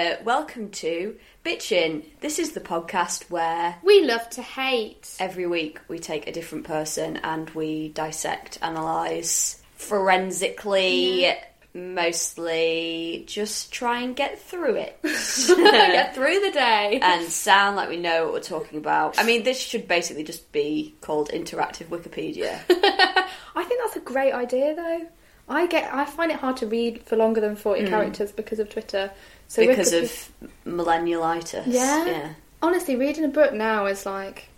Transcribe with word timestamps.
New 0.00 0.16
Welcome 0.24 0.70
to 0.70 1.16
Bitchin. 1.44 2.04
This 2.20 2.38
is 2.38 2.52
the 2.52 2.60
podcast 2.60 3.30
where 3.30 3.76
We 3.82 4.02
love 4.06 4.30
to 4.30 4.40
hate. 4.42 5.14
every 5.20 5.46
week 5.46 5.78
we 5.88 5.98
take 5.98 6.26
a 6.26 6.32
different 6.32 6.64
person 6.64 7.18
and 7.18 7.50
we 7.50 7.90
dissect, 7.90 8.56
analyse 8.62 9.60
forensically, 9.74 11.30
mostly 11.74 13.24
just 13.26 13.72
try 13.72 14.00
and 14.00 14.16
get 14.16 14.40
through 14.40 14.76
it. 14.76 14.98
Get 15.02 16.14
through 16.14 16.40
the 16.40 16.50
day. 16.52 16.98
and 17.02 17.30
sound 17.30 17.76
like 17.76 17.90
we 17.90 17.98
know 17.98 18.24
what 18.24 18.32
we're 18.32 18.40
talking 18.40 18.78
about. 18.78 19.18
I 19.18 19.24
mean, 19.24 19.42
this 19.42 19.60
should 19.60 19.86
basically 19.86 20.24
just 20.24 20.50
be 20.50 20.94
called 21.02 21.28
interactive 21.28 21.86
Wikipedia. 21.88 22.58
I 22.70 23.64
think 23.64 23.80
that's 23.84 23.96
a 23.96 24.00
great 24.00 24.32
idea, 24.32 24.74
though. 24.74 25.06
I 25.50 25.66
get. 25.66 25.92
I 25.92 26.04
find 26.04 26.30
it 26.30 26.38
hard 26.38 26.56
to 26.58 26.66
read 26.66 27.02
for 27.04 27.16
longer 27.16 27.40
than 27.40 27.56
forty 27.56 27.82
hmm. 27.82 27.88
characters 27.88 28.32
because 28.32 28.58
of 28.58 28.70
Twitter. 28.70 29.10
So 29.48 29.66
because 29.66 29.92
of 29.92 30.32
millennialitis. 30.64 31.64
yeah. 31.66 32.06
Yeah. 32.06 32.34
Honestly, 32.62 32.94
reading 32.94 33.24
a 33.24 33.28
book 33.28 33.52
now 33.52 33.86
is 33.86 34.06
like 34.06 34.48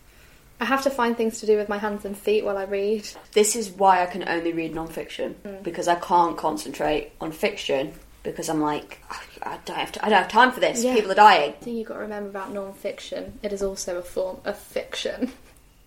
I 0.60 0.64
have 0.64 0.82
to 0.82 0.90
find 0.90 1.16
things 1.16 1.40
to 1.40 1.46
do 1.46 1.56
with 1.56 1.68
my 1.68 1.78
hands 1.78 2.04
and 2.04 2.16
feet 2.16 2.44
while 2.44 2.56
I 2.56 2.64
read. 2.64 3.08
This 3.32 3.56
is 3.56 3.70
why 3.70 4.02
I 4.02 4.06
can 4.06 4.28
only 4.28 4.52
read 4.52 4.74
non-fiction 4.74 5.34
hmm. 5.44 5.62
because 5.62 5.88
I 5.88 5.96
can't 5.96 6.36
concentrate 6.36 7.12
on 7.20 7.32
fiction 7.32 7.94
because 8.22 8.48
I'm 8.48 8.60
like 8.60 9.00
"Oh, 9.10 9.22
I 9.42 9.58
don't 9.64 9.76
have 9.76 9.92
to, 9.92 10.04
I 10.04 10.08
don't 10.08 10.18
have 10.18 10.30
time 10.30 10.52
for 10.52 10.60
this. 10.60 10.84
Yeah. 10.84 10.94
People 10.94 11.12
are 11.12 11.16
dying. 11.16 11.54
The 11.58 11.64
thing 11.64 11.76
you've 11.76 11.88
got 11.88 11.94
to 11.94 12.00
remember 12.00 12.28
about 12.28 12.52
non-fiction, 12.52 13.40
it 13.42 13.52
is 13.52 13.62
also 13.62 13.98
a 13.98 14.02
form 14.02 14.38
of 14.44 14.56
fiction. 14.58 15.32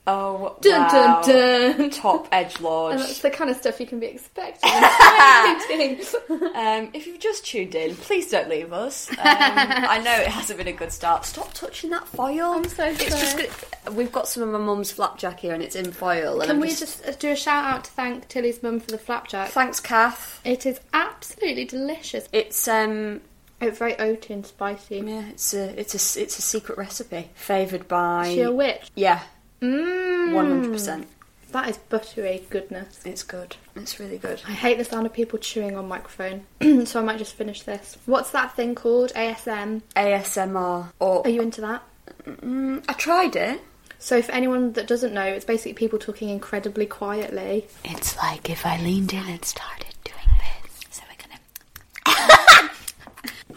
Oh, 0.07 0.55
Dun 0.61 0.81
wow. 0.81 1.21
dun 1.23 1.77
dun. 1.77 1.89
Top 1.89 2.27
edge 2.31 2.59
lord. 2.61 2.91
And 2.95 3.01
that's 3.01 3.21
the 3.21 3.31
kind 3.31 3.49
of 3.49 3.57
stuff 3.57 3.79
you 3.79 3.87
can 3.87 3.99
be 3.99 4.05
expecting. 4.05 4.69
in 4.71 4.83
science 4.83 5.65
fiction. 5.65 6.43
Um, 6.55 6.89
if 6.93 7.07
you've 7.07 7.19
just 7.19 7.43
tuned 7.45 7.73
in, 7.73 7.95
please 7.95 8.29
don't 8.29 8.47
leave 8.47 8.71
us. 8.71 9.09
Um, 9.09 9.17
I 9.19 9.99
know 10.03 10.13
it 10.13 10.27
hasn't 10.27 10.57
been 10.59 10.67
a 10.67 10.73
good 10.73 10.91
start. 10.91 11.25
Stop 11.25 11.53
touching 11.53 11.89
that 11.89 12.07
foil. 12.07 12.53
I'm 12.53 12.65
so 12.69 12.85
It's 12.85 13.03
just 13.03 13.31
sorry. 13.31 13.47
gonna, 13.85 13.97
we've 13.97 14.11
got 14.11 14.27
some 14.27 14.43
of 14.43 14.49
my 14.49 14.59
mum's 14.59 14.91
flapjack 14.91 15.39
here, 15.39 15.53
and 15.55 15.63
it's 15.63 15.75
in 15.75 15.91
foil. 15.91 16.39
Can 16.41 16.49
I'm 16.51 16.59
we 16.59 16.67
just, 16.67 17.03
just 17.03 17.05
uh, 17.07 17.11
do 17.17 17.31
a 17.31 17.35
shout 17.35 17.65
out 17.65 17.83
to 17.85 17.91
thank 17.91 18.27
Tilly's 18.27 18.61
mum 18.61 18.79
for 18.79 18.91
the 18.91 18.99
flapjack? 18.99 19.49
thanks, 19.49 19.79
Kath. 19.79 20.39
It 20.45 20.65
is 20.67 20.79
absolutely 20.93 21.65
delicious. 21.65 22.27
It's 22.31 22.67
um 22.67 23.21
It's 23.59 23.79
very 23.79 23.93
oaty 23.95 24.29
and 24.29 24.45
spicy. 24.45 24.97
yeah, 24.99 25.29
it's 25.29 25.53
a 25.55 25.79
it's 25.79 25.93
a 26.17 26.21
it's 26.21 26.37
a 26.37 26.41
secret 26.43 26.77
recipe 26.77 27.29
favoured 27.33 27.87
by 27.87 28.27
Is 28.27 28.33
she 28.35 28.41
a 28.41 28.51
witch? 28.51 28.91
yeah, 28.95 29.21
Mmm. 29.61 30.04
One 30.33 30.47
hundred 30.47 30.71
percent. 30.71 31.07
That 31.51 31.69
is 31.69 31.77
buttery 31.77 32.43
goodness. 32.49 32.99
It's 33.05 33.23
good. 33.23 33.55
It's 33.77 33.97
really 33.99 34.17
good. 34.17 34.41
I 34.45 34.51
hate 34.51 34.77
the 34.77 34.83
sound 34.83 35.05
of 35.05 35.13
people 35.13 35.39
chewing 35.39 35.77
on 35.77 35.87
microphone, 35.87 36.45
so 36.85 36.99
I 36.99 37.03
might 37.03 37.17
just 37.17 37.35
finish 37.35 37.61
this. 37.61 37.97
What's 38.05 38.31
that 38.31 38.55
thing 38.55 38.75
called? 38.75 39.13
ASM. 39.13 39.81
ASMR 39.95 40.91
or 40.99 41.21
Are 41.25 41.29
you 41.29 41.41
into 41.41 41.61
that? 41.61 41.83
mm, 42.25 42.83
I 42.89 42.93
tried 42.93 43.35
it. 43.37 43.61
So, 43.99 44.21
for 44.21 44.33
anyone 44.33 44.73
that 44.73 44.85
doesn't 44.87 45.13
know, 45.13 45.23
it's 45.23 45.45
basically 45.45 45.73
people 45.73 45.97
talking 45.97 46.27
incredibly 46.29 46.85
quietly. 46.85 47.67
It's 47.85 48.17
like 48.17 48.49
if 48.49 48.65
I 48.65 48.77
leaned 48.81 49.13
in 49.13 49.25
and 49.25 49.43
started 49.45 49.95
doing 50.03 50.17
this. 50.63 50.81
So 50.91 51.03
we're 51.09 52.15
gonna 52.15 52.69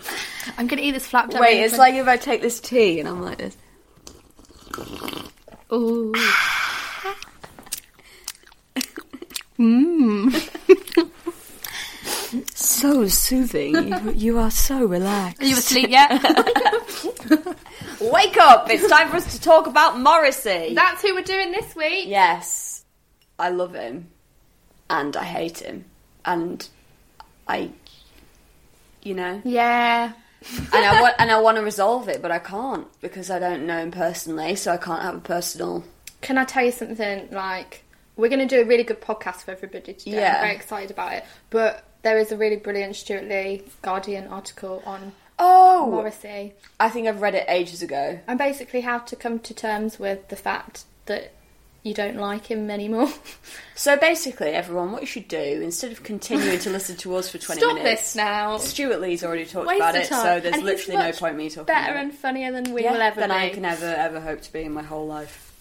I'm 0.59 0.67
gonna 0.69 0.83
eat 0.83 0.93
this 0.93 1.07
flapjack. 1.09 1.41
wait. 1.41 1.61
It's 1.63 1.73
quick. 1.73 1.79
like 1.81 1.95
if 1.95 2.07
I 2.07 2.17
take 2.17 2.41
this 2.43 2.61
tea 2.61 3.01
and 3.01 3.09
I'm 3.09 3.23
like 3.23 3.39
this. 3.39 3.57
Ooh. 5.73 6.15
So 12.55 13.09
soothing. 13.09 13.75
you, 13.75 14.13
you 14.13 14.39
are 14.39 14.51
so 14.51 14.85
relaxed. 14.85 15.41
Are 15.43 15.47
you 15.47 15.57
asleep 15.57 15.89
yet? 15.89 16.11
Wake 18.01 18.37
up! 18.37 18.71
It's 18.71 18.87
time 18.89 19.09
for 19.09 19.17
us 19.17 19.33
to 19.35 19.41
talk 19.41 19.67
about 19.67 19.99
Morrissey. 19.99 20.75
That's 20.75 21.03
who 21.03 21.15
we're 21.15 21.23
doing 21.23 21.51
this 21.53 21.75
week. 21.75 22.07
yes, 22.07 22.85
I 23.39 23.49
love 23.49 23.75
him, 23.75 24.09
and 24.91 25.17
I 25.17 25.25
hate 25.25 25.59
him, 25.61 25.87
and 26.25 26.69
I, 27.49 27.71
you 29.03 29.15
know, 29.15 29.41
Yeah. 29.45 30.13
And 30.73 30.85
I 30.85 31.01
want 31.01 31.15
and 31.19 31.31
I 31.31 31.41
want 31.41 31.57
to 31.57 31.63
resolve 31.63 32.09
it, 32.09 32.23
but 32.23 32.31
I 32.31 32.39
can't 32.39 32.87
because 33.01 33.31
I 33.31 33.39
don't 33.39 33.67
know 33.67 33.79
him 33.79 33.91
personally, 33.91 34.55
so 34.57 34.73
I 34.73 34.77
can't 34.77 35.03
have 35.03 35.15
a 35.17 35.21
personal. 35.21 35.85
Can 36.21 36.39
I 36.39 36.45
tell 36.45 36.65
you 36.65 36.71
something? 36.73 37.29
Like, 37.31 37.85
we're 38.17 38.29
going 38.29 38.47
to 38.47 38.57
do 38.57 38.63
a 38.63 38.65
really 38.65 38.85
good 38.85 39.01
podcast 39.01 39.43
for 39.45 39.51
everybody 39.53 39.95
today. 39.95 40.17
Yeah. 40.21 40.37
I'm 40.37 40.41
very 40.43 40.55
excited 40.57 40.91
about 40.91 41.13
it. 41.13 41.25
But 41.51 41.85
there 42.03 42.19
is 42.19 42.33
a 42.33 42.37
really 42.37 42.57
brilliant 42.57 42.97
Stewart 42.97 43.25
Lee 43.25 43.63
Guardian 43.83 44.29
article 44.29 44.83
on 44.87 45.13
Oh, 45.41 45.89
Morrissey 45.93 46.55
I 46.81 46.89
think 46.89 47.07
I've 47.07 47.21
read 47.21 47.37
it 47.37 47.45
ages 47.49 47.81
ago. 47.83 48.19
and 48.27 48.37
basically 48.39 48.81
how 48.81 48.99
to 48.99 49.15
come 49.17 49.39
to 49.41 49.55
terms 49.55 49.99
with 49.99 50.27
the 50.29 50.37
fact 50.37 50.85
that 51.07 51.33
you 51.83 51.95
don't 51.95 52.17
like 52.17 52.47
him 52.47 52.71
anymore. 52.71 53.09
So 53.79 53.97
basically, 53.97 54.49
everyone, 54.49 54.91
what 54.91 55.03
you 55.03 55.07
should 55.07 55.29
do 55.29 55.39
instead 55.39 55.93
of 55.93 56.03
continuing 56.03 56.59
to 56.59 56.71
listen 56.71 56.97
to 56.97 57.15
us 57.15 57.29
for 57.31 57.39
twenty 57.39 57.61
Stop 57.61 57.77
minutes, 57.77 58.03
this 58.03 58.17
now. 58.17 58.57
Stewart 58.59 59.01
Lee's 59.01 59.23
already 59.23 59.47
talked 59.47 59.69
Waste 59.69 59.79
about 59.79 59.95
of 59.95 60.03
it, 60.03 60.09
time. 60.09 60.23
so 60.25 60.41
there's 60.41 60.45
And 60.47 60.57
he's 60.57 60.65
literally 60.65 60.97
no 60.99 61.05
much 61.05 61.19
point 61.21 61.37
me 61.37 61.49
talking. 61.49 61.67
Better 61.67 61.93
about 61.93 62.03
and 62.03 62.13
funnier 62.13 62.51
than 62.51 62.75
we 62.75 62.83
yeah, 62.83 62.91
will 62.93 63.01
ever 63.01 63.21
than 63.21 63.31
be. 63.31 63.37
I 63.37 63.51
can 63.51 63.65
ever 63.65 63.87
ever 63.87 64.19
hope 64.21 64.43
to 64.43 64.53
be 64.53 64.63
in 64.63 64.73
my 64.73 64.83
whole 64.83 65.07
life. 65.07 65.55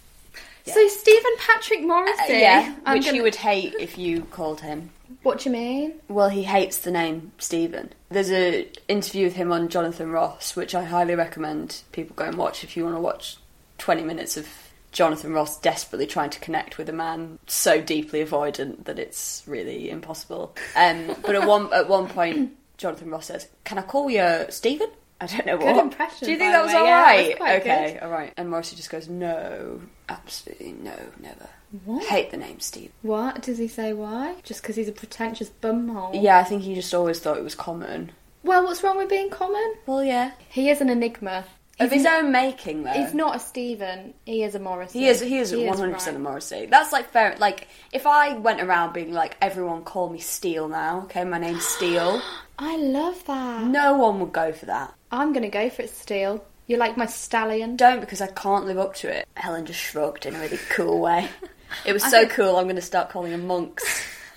So 0.66 0.88
Steven 0.88 1.31
Patrick 1.38 1.81
Morrissey. 1.83 2.34
Uh, 2.34 2.38
yeah, 2.39 2.75
I'm 2.88 2.97
which 2.97 3.05
gonna- 3.05 3.17
you 3.17 3.23
would 3.23 3.35
hate 3.35 3.75
if 3.79 3.99
you 3.99 4.22
called 4.23 4.61
him. 4.61 4.89
What 5.22 5.39
do 5.41 5.49
you 5.49 5.53
mean? 5.53 5.94
Well, 6.07 6.29
he 6.29 6.41
hates 6.41 6.79
the 6.79 6.89
name 6.91 7.34
Steven. 7.38 7.94
There's 8.09 8.31
a 8.31 8.67
interview 8.88 9.25
with 9.25 9.35
him 9.35 9.51
on 9.51 9.69
Jonathan 9.69 10.11
Ross, 10.11 10.55
which 10.55 10.73
I 10.73 10.84
highly 10.85 11.13
recommend 11.13 11.84
people 11.91 12.16
go 12.16 12.25
and 12.25 12.35
watch 12.35 12.63
if 12.63 12.75
you 12.75 12.84
want 12.84 12.95
to 12.95 13.01
watch 13.01 13.38
20 13.78 14.01
minutes 14.01 14.38
of 14.38 14.47
Jonathan 14.91 15.33
Ross 15.33 15.59
desperately 15.59 16.07
trying 16.07 16.29
to 16.31 16.39
connect 16.39 16.77
with 16.77 16.89
a 16.89 16.93
man 16.93 17.39
so 17.47 17.81
deeply 17.81 18.23
avoidant 18.23 18.85
that 18.85 18.97
it's 18.99 19.43
really 19.45 19.89
impossible. 19.89 20.55
Um, 20.75 21.15
but 21.21 21.35
at 21.35 21.47
one 21.47 21.71
at 21.73 21.87
one 21.87 22.07
point, 22.07 22.53
Jonathan 22.77 23.09
Ross 23.09 23.27
says, 23.27 23.47
"Can 23.63 23.77
I 23.77 23.81
call 23.83 24.09
you 24.09 24.45
Steven?" 24.49 24.87
I 25.19 25.25
don't 25.25 25.47
know 25.47 25.57
Good 25.57 25.75
what. 25.75 25.83
impression, 25.83 26.27
Do 26.27 26.31
you 26.31 26.37
think 26.37 26.51
that 26.53 26.63
was 26.63 26.73
way. 26.73 26.79
all 26.79 26.85
Yeah, 26.85 27.15
was 27.15 27.61
okay, 27.61 27.93
good. 27.93 28.03
all 28.03 28.11
right. 28.11 28.31
And 28.37 28.49
Morrissey 28.51 28.75
just 28.75 28.91
goes, 28.91 29.09
"No, 29.09 29.81
absolutely 30.09 30.73
no, 30.73 30.93
never. 31.19 31.49
What? 31.85 32.05
Hate 32.05 32.29
the 32.31 32.37
name 32.37 32.59
Steve." 32.59 32.91
What 33.01 33.41
does 33.41 33.57
he 33.57 33.67
say? 33.67 33.93
Why? 33.93 34.35
Just 34.43 34.61
because 34.61 34.75
he's 34.75 34.87
a 34.87 34.91
pretentious 34.91 35.49
bumhole? 35.61 36.22
Yeah, 36.22 36.37
I 36.37 36.43
think 36.43 36.61
he 36.61 36.75
just 36.75 36.93
always 36.93 37.19
thought 37.19 37.37
it 37.37 37.43
was 37.43 37.55
common. 37.55 38.11
Well, 38.43 38.63
what's 38.63 38.83
wrong 38.83 38.97
with 38.97 39.09
being 39.09 39.29
common? 39.31 39.73
Well, 39.87 40.03
yeah. 40.03 40.31
He 40.49 40.69
is 40.69 40.79
an 40.81 40.90
enigma. 40.90 41.45
Of 41.79 41.91
his 41.91 42.06
own 42.08 42.32
making, 42.32 42.84
though. 42.84 42.91
He's 42.91 43.14
not 43.14 43.35
a 43.35 43.40
Steven. 43.40 44.16
He 44.26 44.41
is 44.44 44.56
a 44.56 44.59
Morrissey. 44.59 45.00
He 45.00 45.08
is. 45.08 45.20
He 45.22 45.38
is 45.38 45.53
one 45.56 45.78
hundred 45.78 45.94
percent 45.94 46.18
a. 46.18 46.20
Morrissey. 46.20 46.66
That's 46.66 46.91
like 46.91 47.12
fair. 47.12 47.35
Like 47.40 47.68
if 47.94 48.08
I 48.08 48.34
went 48.38 48.62
around 48.62 48.94
being 48.94 49.14
like, 49.14 49.38
everyone 49.41 49.84
call 49.84 50.09
me 50.09 50.18
Steele 50.20 50.68
now. 50.68 51.02
Okay, 51.03 51.24
my 51.24 51.38
name's 51.38 51.66
Steele. 51.66 52.20
I 52.59 52.78
love 52.78 53.24
that. 53.26 53.64
no 53.68 53.96
one 53.97 54.20
would 54.20 54.34
go 54.34 54.52
for 54.52 54.66
that. 54.66 54.94
I'm 55.12 55.34
gonna 55.34 55.50
go 55.50 55.70
for 55.70 55.84
it. 55.84 55.91
Steele. 55.91 56.44
You're 56.66 56.79
like 56.79 56.97
my 56.97 57.06
stallion. 57.06 57.76
Don't 57.78 58.00
because 58.02 58.22
I 58.22 58.28
can't 58.28 58.66
live 58.66 58.78
up 58.79 58.96
to 58.96 59.09
it. 59.09 59.28
Helen 59.35 59.66
just 59.66 59.79
shrugged 59.79 60.26
in 60.26 60.35
a 60.35 60.40
really 60.40 60.59
cool 60.70 61.00
way. 61.00 61.29
It 61.85 61.91
was 61.91 62.02
I 62.06 62.09
so 62.09 62.20
think- 62.22 62.32
cool. 62.32 62.56
I'm 62.56 62.64
going 62.64 62.78
to 62.78 62.82
start 62.82 63.09
calling 63.09 63.34
him 63.34 63.46
monks. 63.46 63.84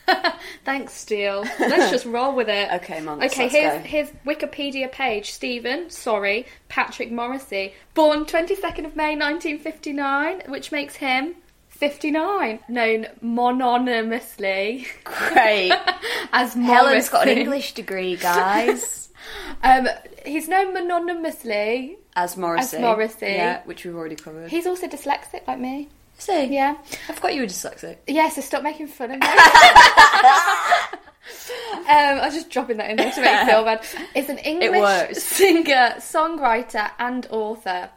Thanks, 0.64 0.93
Steele. 0.94 1.44
Let's 1.61 1.91
just 1.91 2.05
roll 2.06 2.35
with 2.35 2.49
it. 2.49 2.70
Okay, 2.75 3.00
monks, 3.00 3.26
Okay, 3.26 3.49
here's 3.49 3.75
go. 3.82 3.88
his 3.88 4.11
Wikipedia 4.26 4.91
page. 4.91 5.31
Steven, 5.32 5.91
sorry, 5.91 6.47
Patrick 6.69 7.11
Morrissey, 7.12 7.75
born 7.94 8.25
22nd 8.25 8.85
of 8.87 8.97
May 8.97 9.17
1959, 9.17 10.43
which 10.49 10.73
makes 10.73 10.97
him 10.97 11.35
59, 11.69 12.61
known 12.69 13.06
mononymously 13.20 14.87
Great. 15.05 15.73
as 16.32 16.55
Morrissey. 16.56 16.73
Helen's 16.73 17.08
got 17.08 17.29
an 17.29 17.38
English 17.38 17.73
degree, 17.75 18.17
guys. 18.17 19.08
Um, 19.62 19.88
he's 20.26 20.49
known 20.49 20.75
mononymously. 20.75 21.96
As 22.17 22.37
Morrissey. 22.37 22.76
As 22.76 22.82
Morrissey. 22.82 23.26
Yeah, 23.26 23.62
which 23.64 23.85
we've 23.85 23.94
already 23.94 24.17
covered. 24.17 24.50
He's 24.50 24.67
also 24.67 24.88
dyslexic 24.88 25.46
like 25.46 25.58
me. 25.61 25.88
See? 26.20 26.44
Yeah. 26.44 26.76
I 27.08 27.12
forgot 27.14 27.34
you 27.34 27.40
were 27.40 27.46
dyslexic. 27.46 27.96
Yeah, 28.06 28.28
so 28.28 28.43
stop 28.43 28.62
making 28.62 28.88
fun 28.88 29.11
of 29.12 29.20
me. 29.20 29.26
um, 29.26 29.32
I 31.88 32.20
was 32.26 32.34
just 32.34 32.50
dropping 32.50 32.76
that 32.76 32.90
in 32.90 32.96
there 32.96 33.11
to 33.11 33.20
make 33.22 33.40
you 33.40 33.46
feel 33.46 33.64
bad. 33.64 33.87
Is 34.14 34.28
an 34.28 34.37
English 34.38 35.17
singer, 35.17 35.94
songwriter, 35.96 36.90
and 36.99 37.26
author. 37.31 37.88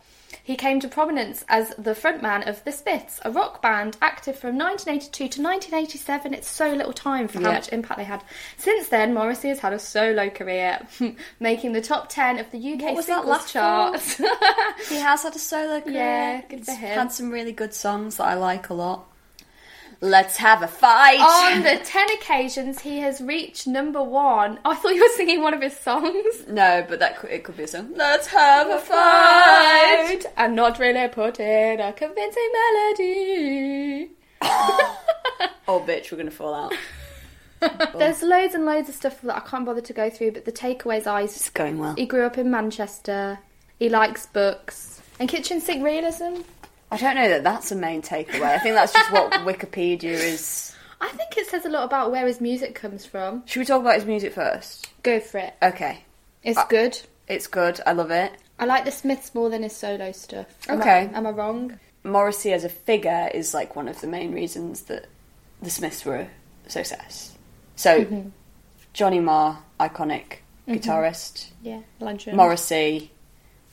He 0.46 0.58
came 0.58 0.82
to 0.82 0.90
prominence 0.90 1.46
as 1.48 1.70
the 1.78 1.92
frontman 1.96 2.46
of 2.50 2.62
The 2.66 2.74
Smiths, 2.74 3.22
a 3.24 3.32
rock 3.32 3.62
band 3.62 3.96
active 4.02 4.38
from 4.38 4.58
1982 4.58 5.30
to 5.30 5.42
1987. 5.42 6.34
It's 6.34 6.50
so 6.50 6.74
little 6.74 6.92
time 6.92 7.30
for 7.30 7.40
how 7.40 7.48
Yeah. 7.48 7.54
much 7.56 7.70
impact 7.72 7.98
they 7.98 8.04
had. 8.04 8.24
Since 8.58 8.90
then, 8.90 9.14
Morrissey 9.14 9.48
has 9.48 9.60
had 9.60 9.72
a 9.72 9.80
solo 9.80 10.30
career, 10.30 10.86
making 11.40 11.72
the 11.72 11.82
top 11.82 12.10
10 12.10 12.40
of 12.40 12.52
the 12.52 12.58
UK 12.74 12.82
What 12.82 12.96
was 12.96 13.06
that 13.06 13.22
singles 13.24 13.28
last 13.38 13.54
charts. 13.54 14.18
He 14.90 14.96
has 15.00 15.24
had 15.24 15.34
a 15.36 15.40
solo 15.40 15.80
career. 15.80 15.96
Yeah, 15.96 16.42
good 16.50 16.66
for 16.66 16.74
him. 16.74 16.98
Had 16.98 17.12
some 17.14 17.30
really 17.32 17.54
good 17.54 17.74
songs 17.74 18.18
that 18.18 18.26
I 18.26 18.34
like 18.34 18.70
a 18.70 18.74
lot. 18.74 19.08
Let's 20.06 20.36
have 20.36 20.62
a 20.62 20.68
fight. 20.68 21.22
On 21.22 21.64
the 21.64 21.78
10 21.82 22.12
occasions 22.16 22.82
he 22.82 23.00
has 23.00 23.22
reached 23.22 23.68
number 23.68 24.04
one. 24.04 24.60
Oh, 24.66 24.72
I 24.72 24.76
thought 24.76 24.94
you 24.94 25.02
were 25.02 25.16
singing 25.16 25.42
one 25.42 25.54
of 25.54 25.62
his 25.62 25.78
songs. 25.80 26.44
no, 26.50 26.86
but 26.90 27.00
that 27.00 27.18
could, 27.20 27.30
it 27.30 27.46
could 27.46 27.56
be 27.56 27.64
a 27.64 27.68
song. 27.68 27.94
Let's 27.96 28.28
have 28.28 28.70
a 28.70 28.80
fight. 28.80 30.26
And 30.36 30.58
not 30.58 30.78
really 30.78 31.08
put 31.08 31.40
in 31.40 31.80
a 31.80 31.94
convincing 31.94 32.50
melody. 32.54 34.10
Oh, 35.66 35.80
bitch, 35.80 36.12
we're 36.12 36.18
gonna 36.18 36.30
fall 36.32 36.54
out. 36.54 36.74
There's 37.98 38.22
loads 38.22 38.54
and 38.54 38.66
loads 38.66 38.90
of 38.90 38.96
stuff 38.96 39.22
that 39.22 39.38
I 39.38 39.40
can't 39.40 39.66
bother 39.66 39.80
to 39.80 39.94
go 39.94 40.10
through, 40.10 40.32
but 40.34 40.44
the 40.44 40.52
takeaways 40.52 41.08
are 41.10 41.22
It's 41.22 41.50
going 41.50 41.78
well. 41.78 41.96
he 41.96 42.06
grew 42.06 42.26
up 42.26 42.38
in 42.38 42.52
Manchester, 42.52 43.40
he 43.80 43.88
likes 43.88 44.26
books, 44.26 45.02
and 45.22 45.30
kitchen 45.30 45.62
sink 45.62 45.82
realism. 45.82 46.42
I 46.94 46.98
don't 46.98 47.16
know 47.16 47.30
that 47.30 47.44
that's 47.44 47.72
a 47.72 47.76
main 47.76 48.02
takeaway. 48.02 48.44
I 48.44 48.60
think 48.60 48.76
that's 48.76 48.94
just 48.94 49.12
what 49.12 49.32
Wikipedia 49.48 50.04
is. 50.12 50.76
I 51.02 51.10
think 51.10 51.36
it 51.38 51.48
says 51.48 51.66
a 51.66 51.70
lot 51.70 51.84
about 51.86 52.12
where 52.12 52.26
his 52.28 52.40
music 52.40 52.76
comes 52.76 53.06
from. 53.06 53.44
Should 53.46 53.60
we 53.60 53.66
talk 53.66 53.82
about 53.82 53.96
his 53.96 54.06
music 54.06 54.34
first? 54.34 54.90
Go 55.04 55.20
for 55.20 55.40
it. 55.40 55.54
Okay, 55.62 56.04
It's 56.44 56.58
Uh, 56.58 56.66
good. 56.70 56.98
it's 57.28 57.48
good. 57.48 57.82
I 57.86 57.92
love 57.94 58.12
it. 58.12 58.32
I 58.60 58.66
like 58.66 58.86
the 58.86 58.92
Smiths 58.92 59.34
more 59.36 59.50
than 59.50 59.64
his 59.64 59.76
solo 59.76 60.12
stuff. 60.12 60.46
Am 60.70 60.80
Okay. 60.80 61.10
I, 61.14 61.18
am 61.18 61.26
I 61.28 61.32
wrong? 61.32 61.80
Morrissey 62.04 62.54
as 62.54 62.64
a 62.64 62.70
figure 62.70 63.30
is 63.34 63.54
like 63.54 63.76
one 63.76 63.88
of 63.88 64.00
the 64.02 64.08
main 64.08 64.32
reasons 64.34 64.84
that 64.84 65.08
the 65.62 65.70
Smiths 65.70 66.06
were 66.06 66.28
a 66.66 66.70
success. 66.70 67.36
So, 67.76 68.06
Johnny 68.94 69.20
Marr, 69.20 69.58
iconic 69.80 70.38
guitarist. 70.68 71.48
Yeah, 71.64 71.80
legend. 72.00 72.38
Morrissey, 72.38 73.12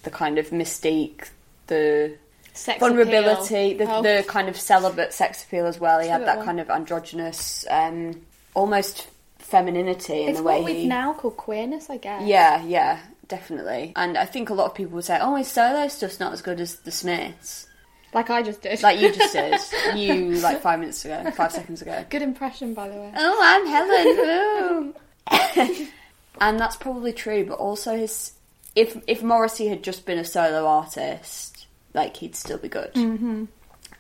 the 0.05 0.11
kind 0.11 0.39
of 0.39 0.51
mystique, 0.51 1.29
the 1.67 2.15
Sex 2.61 2.79
vulnerability, 2.79 3.73
the, 3.75 3.91
Oh. 3.91 4.03
the 4.03 4.23
kind 4.29 4.49
of 4.51 4.57
celibate 4.61 5.15
sex 5.15 5.43
appeal 5.43 5.65
as 5.67 5.81
well. 5.81 5.99
He 5.99 6.09
had 6.09 6.27
that 6.27 6.45
kind 6.45 6.61
of 6.61 6.69
androgynous, 6.69 7.65
um, 7.71 8.21
almost 8.55 9.07
femininity 9.39 10.25
in 10.25 10.29
It's 10.31 10.39
the 10.39 10.45
way 10.45 10.61
what 10.63 10.73
he. 10.73 10.87
now 10.87 11.15
call 11.15 11.31
queerness, 11.31 11.89
I 11.89 11.97
guess. 11.97 12.23
Yeah, 12.27 12.63
yeah, 12.63 12.99
definitely. 13.29 13.95
And 13.97 14.19
I 14.19 14.27
think 14.27 14.51
a 14.51 14.55
lot 14.55 14.67
of 14.67 14.75
people 14.75 14.97
would 14.97 15.05
say, 15.07 15.19
"Oh, 15.21 15.37
his 15.37 15.49
solo 15.49 15.89
stuff's 15.89 16.21
not 16.21 16.33
as 16.35 16.43
good 16.43 16.61
as 16.61 16.77
the 16.81 16.91
Smiths," 16.91 17.67
Like 18.13 18.29
I 18.29 18.43
just 18.43 18.61
did. 18.61 18.83
like 18.83 19.01
you 19.01 19.11
just 19.13 19.33
did. 19.33 19.59
you 19.97 20.33
like 20.41 20.61
five 20.61 20.81
minutes 20.81 21.03
ago, 21.05 21.31
five 21.31 21.53
seconds 21.53 21.81
ago. 21.81 22.05
Good 22.11 22.23
impression, 22.23 22.75
by 22.75 22.89
the 22.89 22.95
way. 22.97 23.13
Oh, 23.17 23.41
I'm 23.43 23.67
Helen. 23.67 24.95
Boom. 25.31 25.89
and 26.41 26.61
that's 26.61 26.77
probably 26.77 27.13
true, 27.15 27.47
but 27.47 27.59
also 27.59 27.97
his 27.97 28.33
if 28.77 28.97
if 29.07 29.23
Morrissey 29.23 29.69
had 29.69 29.83
just 29.83 30.05
been 30.05 30.19
a 30.19 30.25
solo 30.25 30.67
artist, 30.67 31.60
like 31.95 32.17
he'd 32.19 32.37
still 32.37 32.59
be 32.59 32.69
good. 32.69 32.93
Mm-hmm. 32.95 33.45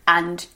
And 0.06 0.46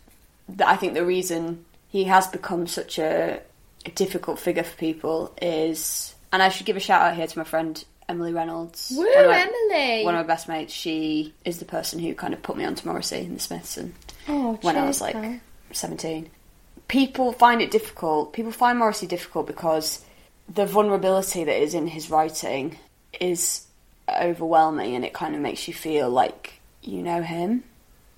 th- 0.48 0.60
I 0.66 0.76
think 0.76 0.94
the 0.94 1.04
reason 1.04 1.64
he 1.88 2.04
has 2.04 2.26
become 2.26 2.66
such 2.66 2.98
a, 2.98 3.40
a 3.86 3.90
difficult 3.90 4.38
figure 4.38 4.64
for 4.64 4.76
people 4.76 5.34
is, 5.40 6.14
and 6.32 6.42
I 6.42 6.48
should 6.48 6.66
give 6.66 6.76
a 6.76 6.80
shout 6.80 7.02
out 7.02 7.16
here 7.16 7.26
to 7.26 7.38
my 7.38 7.44
friend 7.44 7.82
Emily 8.08 8.32
Reynolds. 8.32 8.92
Woo, 8.96 9.04
one 9.04 9.26
my- 9.28 9.48
Emily! 9.72 10.04
One 10.04 10.14
of 10.14 10.26
my 10.26 10.32
best 10.32 10.48
mates. 10.48 10.72
She 10.72 11.32
is 11.44 11.58
the 11.58 11.64
person 11.64 11.98
who 12.00 12.14
kind 12.14 12.34
of 12.34 12.42
put 12.42 12.56
me 12.56 12.64
onto 12.64 12.86
Morrissey 12.88 13.20
and 13.20 13.36
the 13.36 13.40
Smiths 13.40 13.76
and 13.76 13.94
Oh, 14.28 14.58
when 14.62 14.76
I 14.76 14.86
was 14.86 15.00
like 15.00 15.14
pal. 15.14 15.38
17. 15.72 16.30
People 16.88 17.32
find 17.32 17.60
it 17.62 17.70
difficult. 17.70 18.32
People 18.32 18.52
find 18.52 18.78
Morrissey 18.78 19.06
difficult 19.06 19.46
because 19.46 20.04
the 20.52 20.66
vulnerability 20.66 21.44
that 21.44 21.62
is 21.62 21.74
in 21.74 21.86
his 21.86 22.10
writing 22.10 22.76
is 23.20 23.66
overwhelming 24.08 24.94
and 24.94 25.04
it 25.04 25.12
kind 25.14 25.34
of 25.34 25.40
makes 25.40 25.66
you 25.66 25.72
feel 25.74 26.10
like 26.10 26.60
you 26.84 27.02
know 27.02 27.22
him. 27.22 27.64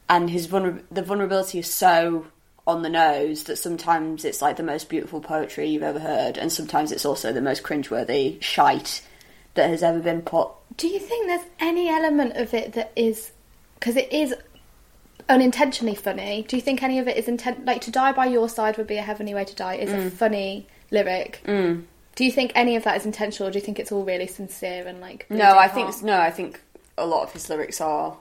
And 0.09 0.31
his 0.31 0.47
vulner- 0.47 0.83
the 0.91 1.03
vulnerability 1.03 1.59
is 1.59 1.73
so 1.73 2.27
on 2.67 2.83
the 2.83 2.89
nose 2.89 3.45
that 3.45 3.57
sometimes 3.57 4.25
it's 4.25 4.43
like 4.43 4.57
the 4.57 4.63
most 4.63 4.89
beautiful 4.89 5.21
poetry 5.21 5.69
you've 5.69 5.83
ever 5.83 6.01
heard, 6.01 6.37
and 6.39 6.53
sometimes 6.53 6.93
it's 6.93 7.05
also 7.05 7.33
the 7.33 7.41
most 7.41 7.63
cringeworthy 7.63 8.41
shite 8.43 9.03
that 9.55 9.69
has 9.71 9.83
ever 9.83 9.99
been 10.01 10.23
put. 10.23 10.49
Do 10.77 10.87
you 10.89 10.99
think 11.01 11.27
there's 11.27 11.47
any 11.61 11.89
element 11.89 12.37
of 12.37 12.53
it 12.55 12.73
that 12.75 12.93
is 12.97 13.33
because 13.79 13.97
it 13.97 14.13
is 14.13 14.35
unintentionally 15.29 15.95
funny? 15.95 16.45
Do 16.49 16.57
you 16.57 16.63
think 16.63 16.83
any 16.83 16.99
of 16.99 17.09
it 17.09 17.17
is 17.17 17.29
intent? 17.29 17.65
Like 17.65 17.81
"To 17.83 17.91
Die 17.91 18.13
by 18.13 18.27
Your 18.27 18.49
Side 18.49 18.77
would 18.79 18.87
be 18.87 18.97
a 18.97 19.03
heavenly 19.03 19.35
way 19.35 19.45
to 19.45 19.55
die" 19.55 19.75
is 19.77 19.91
Mm. 19.91 20.07
a 20.07 20.11
funny 20.11 20.67
lyric. 20.91 21.41
Do 21.45 22.25
you 22.25 22.33
think 22.33 22.53
any 22.55 22.77
of 22.77 22.85
that 22.85 22.97
is 22.97 23.05
intentional? 23.05 23.49
or 23.49 23.53
Do 23.53 23.59
you 23.59 23.65
think 23.65 23.79
it's 23.79 23.93
all 23.93 24.05
really 24.05 24.27
sincere 24.27 24.87
and 24.87 25.01
like? 25.01 25.27
No, 25.31 25.45
I 25.57 25.67
heart? 25.69 25.73
think 25.95 26.03
no. 26.03 26.19
I 26.19 26.31
think 26.31 26.61
a 26.97 27.07
lot 27.07 27.23
of 27.25 27.33
his 27.33 27.49
lyrics 27.51 27.81
are. 27.81 28.17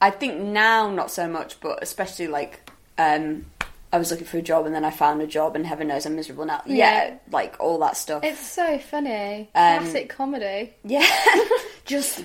I 0.00 0.10
think 0.10 0.40
now 0.40 0.90
not 0.90 1.10
so 1.10 1.28
much, 1.28 1.58
but 1.60 1.82
especially 1.82 2.26
like 2.28 2.70
um, 2.98 3.46
I 3.92 3.98
was 3.98 4.10
looking 4.10 4.26
for 4.26 4.38
a 4.38 4.42
job 4.42 4.66
and 4.66 4.74
then 4.74 4.84
I 4.84 4.90
found 4.90 5.22
a 5.22 5.26
job 5.26 5.56
and 5.56 5.66
heaven 5.66 5.88
knows 5.88 6.04
I'm 6.06 6.16
miserable 6.16 6.44
now. 6.44 6.62
Yeah, 6.66 6.74
Yeah. 7.08 7.14
like 7.30 7.56
all 7.60 7.78
that 7.78 7.96
stuff. 7.96 8.22
it's 8.24 8.40
so 8.40 8.78
funny. 8.78 9.48
Um, 9.54 9.78
Classic 9.80 10.08
comedy. 10.08 10.74
yeah, 10.84 11.06
just 11.86 12.24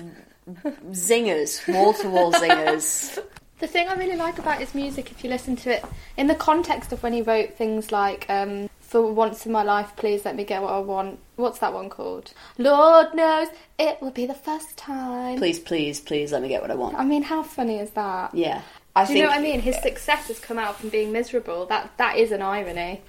zingers, 0.90 1.66
wall 1.72 1.92
to 1.94 2.08
wall 2.08 2.32
zingers. 2.32 3.18
The 3.58 3.68
thing 3.68 3.86
I 3.88 3.94
really 3.94 4.16
like 4.16 4.40
about 4.40 4.58
his 4.58 4.74
music, 4.74 5.12
if 5.12 5.22
you 5.22 5.30
listen 5.30 5.54
to 5.54 5.70
it 5.76 5.84
in 6.16 6.26
the 6.26 6.34
context 6.34 6.90
of 6.90 7.00
when 7.04 7.12
he 7.12 7.22
wrote 7.22 7.56
things 7.56 7.92
like 7.92 8.26
um, 8.28 8.68
"For 8.92 9.00
once 9.12 9.46
in 9.46 9.52
my 9.52 9.62
life, 9.62 9.90
please 9.96 10.24
let 10.26 10.36
me 10.36 10.44
get 10.44 10.60
what 10.62 10.72
I 10.72 10.78
want." 10.80 11.18
What's 11.36 11.58
that 11.60 11.72
one 11.72 11.88
called? 11.88 12.32
Lord 12.58 13.14
knows 13.14 13.48
it 13.78 14.00
will 14.02 14.10
be 14.10 14.26
the 14.26 14.34
first 14.48 14.76
time. 14.76 15.38
Please, 15.38 15.58
please, 15.58 15.98
please 16.00 16.30
let 16.32 16.42
me 16.42 16.48
get 16.48 16.60
what 16.62 16.70
I 16.70 16.74
want. 16.74 16.96
I 16.96 17.04
mean, 17.04 17.22
how 17.22 17.42
funny 17.42 17.78
is 17.78 17.90
that? 17.92 18.34
Yeah, 18.34 18.60
I 18.94 19.02
Do 19.04 19.06
think 19.08 19.16
you 19.18 19.22
know 19.24 19.30
what 19.30 19.38
I 19.38 19.42
mean? 19.42 19.60
His 19.60 19.76
success 19.82 20.28
has 20.28 20.38
come 20.38 20.58
out 20.58 20.78
from 20.78 20.90
being 20.90 21.10
miserable. 21.10 21.66
That 21.66 21.90
that 21.96 22.16
is 22.18 22.30
an 22.32 22.42
irony. 22.42 23.00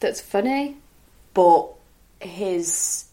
That's 0.00 0.20
funny. 0.20 0.76
but 1.34 1.68
his 2.20 3.04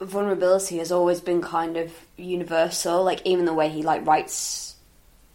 vulnerability 0.00 0.78
has 0.78 0.90
always 0.92 1.20
been 1.20 1.40
kind 1.40 1.76
of 1.76 1.92
universal 2.16 3.04
like 3.04 3.20
even 3.24 3.44
the 3.44 3.54
way 3.54 3.68
he 3.68 3.82
like 3.82 4.04
writes 4.06 4.74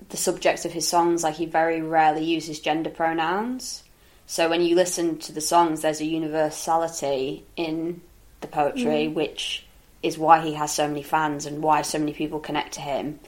the 0.10 0.18
subjects 0.18 0.66
of 0.66 0.72
his 0.74 0.88
songs 0.88 1.24
like 1.24 1.36
he 1.36 1.46
very 1.46 1.82
rarely 1.82 2.24
uses 2.24 2.60
gender 2.60 2.90
pronouns 2.90 3.84
so 4.28 4.48
when 4.50 4.62
you 4.62 4.76
listen 4.76 5.18
to 5.18 5.32
the 5.32 5.42
songs 5.42 5.82
there's 5.82 6.02
a 6.02 6.06
universality 6.06 7.44
in 7.56 8.02
the 8.42 8.48
poetry 8.48 9.08
mm. 9.08 9.14
which 9.14 9.66
is 10.04 10.18
why 10.18 10.42
he 10.42 10.54
has 10.54 10.74
so 10.74 10.88
many 10.88 11.02
fans 11.02 11.46
and 11.46 11.64
why 11.64 11.82
so 11.82 11.98
many 11.98 12.14
people 12.14 12.40
connect 12.40 12.74
to 12.74 12.82
him 12.82 13.20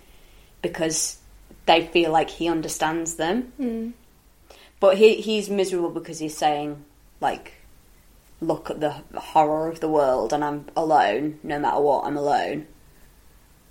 because 0.62 1.18
they 1.66 1.86
feel 1.86 2.12
like 2.12 2.30
he 2.30 2.48
understands 2.48 3.16
them. 3.16 3.54
Mm. 3.60 3.94
But 4.80 4.98
he 4.98 5.16
he's 5.16 5.50
miserable 5.50 5.90
because 5.90 6.20
he's 6.20 6.38
saying 6.38 6.84
like 7.22 7.54
look 8.42 8.70
at 8.70 8.80
the 8.80 8.92
horror 9.16 9.68
of 9.68 9.80
the 9.80 9.90
world 9.90 10.32
and 10.32 10.44
I'm 10.44 10.66
alone, 10.76 11.40
no 11.44 11.60
matter 11.60 11.82
what, 11.82 12.06
I'm 12.06 12.18
alone. 12.18 12.68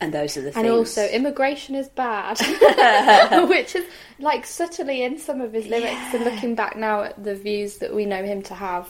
And 0.01 0.15
those 0.15 0.37
are 0.37 0.43
the 0.43 0.53
things. 0.53 0.65
And 0.65 0.69
also, 0.75 1.07
immigration 1.09 1.75
is 1.75 1.89
bad, 1.89 2.39
which 3.49 3.75
is 3.75 3.85
like 4.21 4.47
subtly 4.47 5.03
in 5.03 5.19
some 5.19 5.41
of 5.41 5.53
his 5.53 5.67
lyrics. 5.67 6.15
And 6.15 6.25
looking 6.25 6.55
back 6.55 6.77
now 6.77 7.03
at 7.03 7.23
the 7.23 7.35
views 7.35 7.79
that 7.79 7.95
we 7.95 8.05
know 8.07 8.23
him 8.23 8.43
to 8.43 8.55
have, 8.55 8.89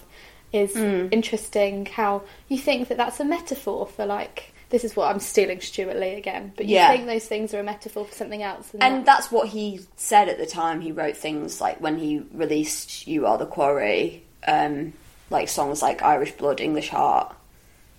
is 0.53 0.73
Mm. 0.75 1.09
interesting. 1.13 1.87
How 1.87 2.23
you 2.49 2.59
think 2.59 2.89
that 2.89 2.97
that's 2.99 3.21
a 3.21 3.25
metaphor 3.25 3.87
for 3.87 4.07
like 4.07 4.53
this 4.71 4.85
is 4.85 4.95
what 4.95 5.11
I'm 5.11 5.19
stealing 5.21 5.63
Stewart 5.63 5.97
Lee 5.97 6.15
again, 6.17 6.53
but 6.55 6.67
you 6.67 6.75
Yeah. 6.75 6.91
think 6.91 7.07
those 7.07 7.25
things 7.25 7.55
are 7.55 7.61
a 7.61 7.63
metaphor 7.63 8.05
for 8.05 8.15
something 8.15 8.43
else. 8.43 8.69
And, 8.75 8.83
and 8.83 8.97
that- 8.99 9.07
that's 9.07 9.33
what 9.33 9.49
he 9.49 9.81
said 9.97 10.29
at 10.29 10.37
the 10.37 10.45
time. 10.45 10.83
He 10.83 10.93
wrote 10.93 11.17
things 11.17 11.59
like 11.59 11.81
when 11.81 11.97
he 11.99 12.23
released 12.35 13.07
"You 13.07 13.27
Are 13.27 13.39
the 13.39 13.47
Quarry," 13.47 14.25
um, 14.47 14.93
like 15.31 15.49
songs 15.49 15.81
like 15.81 16.03
"Irish 16.03 16.33
Blood," 16.33 16.61
"English 16.61 16.91
Heart." 16.91 17.35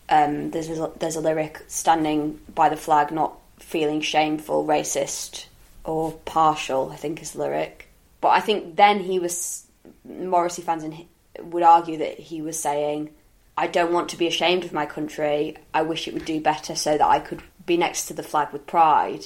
Um, 0.09 0.51
there's 0.51 0.69
a, 0.69 0.91
there's 0.97 1.15
a 1.15 1.21
lyric 1.21 1.63
standing 1.67 2.39
by 2.53 2.69
the 2.69 2.75
flag, 2.75 3.11
not 3.11 3.37
feeling 3.59 4.01
shameful, 4.01 4.65
racist, 4.65 5.45
or 5.83 6.13
partial. 6.25 6.89
I 6.91 6.95
think 6.95 7.21
is 7.21 7.31
the 7.31 7.39
lyric. 7.39 7.87
But 8.21 8.29
I 8.29 8.39
think 8.39 8.75
then 8.75 8.99
he 8.99 9.19
was 9.19 9.65
Morrissey 10.03 10.61
fans 10.61 10.83
in, 10.83 11.07
would 11.41 11.63
argue 11.63 11.97
that 11.97 12.19
he 12.19 12.41
was 12.41 12.59
saying, 12.59 13.11
"I 13.57 13.67
don't 13.67 13.93
want 13.93 14.09
to 14.09 14.17
be 14.17 14.27
ashamed 14.27 14.65
of 14.65 14.73
my 14.73 14.85
country. 14.85 15.57
I 15.73 15.83
wish 15.83 16.07
it 16.07 16.13
would 16.13 16.25
do 16.25 16.41
better 16.41 16.75
so 16.75 16.97
that 16.97 17.07
I 17.07 17.19
could 17.19 17.43
be 17.65 17.77
next 17.77 18.07
to 18.07 18.13
the 18.13 18.23
flag 18.23 18.51
with 18.51 18.65
pride." 18.65 19.25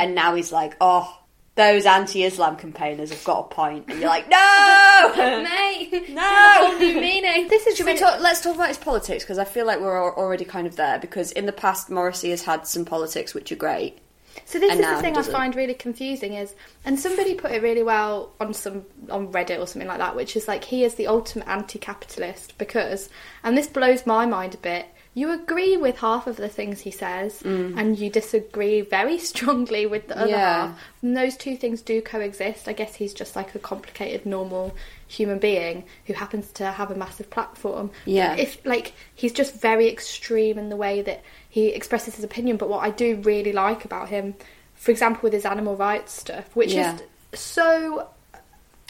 And 0.00 0.14
now 0.14 0.34
he's 0.34 0.52
like, 0.52 0.76
"Oh." 0.80 1.17
Those 1.58 1.86
anti-Islam 1.86 2.56
campaigners 2.56 3.10
have 3.10 3.24
got 3.24 3.40
a 3.40 3.48
point, 3.52 3.86
and 3.88 3.98
you're 3.98 4.08
like, 4.08 4.28
no, 4.30 5.12
Mate, 5.16 6.08
No! 6.10 6.22
whole 6.22 6.78
new 6.78 7.00
meaning. 7.00 7.48
This 7.48 7.66
is 7.66 7.76
Should 7.76 7.86
we 7.86 7.96
talk, 7.96 8.20
let's 8.20 8.40
talk 8.40 8.54
about 8.54 8.68
his 8.68 8.78
politics 8.78 9.24
because 9.24 9.38
I 9.38 9.44
feel 9.44 9.66
like 9.66 9.80
we're 9.80 9.96
al- 9.96 10.14
already 10.14 10.44
kind 10.44 10.68
of 10.68 10.76
there. 10.76 11.00
Because 11.00 11.32
in 11.32 11.46
the 11.46 11.52
past, 11.52 11.90
Morrissey 11.90 12.30
has 12.30 12.42
had 12.44 12.68
some 12.68 12.84
politics 12.84 13.34
which 13.34 13.50
are 13.50 13.56
great. 13.56 13.98
So 14.44 14.60
this 14.60 14.70
And 14.70 14.78
is 14.78 14.86
the 14.86 15.00
thing 15.00 15.16
I 15.16 15.22
find 15.22 15.56
really 15.56 15.74
confusing 15.74 16.34
is, 16.34 16.54
and 16.84 16.96
somebody 16.96 17.34
put 17.34 17.50
it 17.50 17.60
really 17.60 17.82
well 17.82 18.30
on 18.38 18.54
some 18.54 18.84
on 19.10 19.32
Reddit 19.32 19.58
or 19.58 19.66
something 19.66 19.88
like 19.88 19.98
that, 19.98 20.14
which 20.14 20.36
is 20.36 20.46
like 20.46 20.62
he 20.62 20.84
is 20.84 20.94
the 20.94 21.08
ultimate 21.08 21.48
anti-capitalist 21.48 22.56
because, 22.56 23.08
and 23.42 23.58
this 23.58 23.66
blows 23.66 24.06
my 24.06 24.26
mind 24.26 24.54
a 24.54 24.58
bit. 24.58 24.86
You 25.18 25.32
agree 25.32 25.76
with 25.76 25.96
half 25.98 26.26
of 26.26 26.36
the 26.36 26.48
things 26.48 26.80
he 26.80 26.90
says, 26.90 27.42
and 27.42 27.98
you 27.98 28.08
disagree 28.10 28.82
very 28.82 29.18
strongly 29.32 29.84
with 29.86 30.08
the 30.08 30.16
other 30.16 30.26
Mm. 30.28 30.30
Yeah. 30.30 30.66
half. 30.68 30.78
And 31.02 31.16
those 31.16 31.36
two 31.36 31.56
things 31.56 31.82
do 31.82 32.00
coexist. 32.02 32.68
I 32.68 32.72
guess 32.72 32.94
he's 32.94 33.14
just 33.14 33.34
like 33.34 33.54
a 33.54 33.58
complicated, 33.58 34.26
normal 34.26 34.74
human 35.06 35.38
being 35.38 35.84
who 36.06 36.12
happens 36.14 36.50
to 36.52 36.64
have 36.70 36.90
a 36.90 36.94
massive 36.94 37.30
platform. 37.30 37.90
Yeah. 38.04 38.34
If 38.36 38.64
like 38.64 38.92
he's 39.14 39.32
just 39.32 39.60
very 39.60 39.88
extreme 39.88 40.58
in 40.58 40.68
the 40.68 40.76
way 40.76 41.02
that 41.02 41.22
he 41.48 41.68
expresses 41.68 42.14
his 42.16 42.24
opinion. 42.24 42.56
But 42.56 42.68
what 42.68 42.84
I 42.84 42.90
do 42.90 43.16
really 43.24 43.52
like 43.52 43.84
about 43.84 44.08
him, 44.10 44.34
for 44.74 44.90
example, 44.90 45.20
with 45.24 45.32
his 45.32 45.44
animal 45.46 45.74
rights 45.76 46.12
stuff, 46.12 46.54
which 46.54 46.72
Yeah. 46.74 46.94
is 47.32 47.40
so 47.40 48.08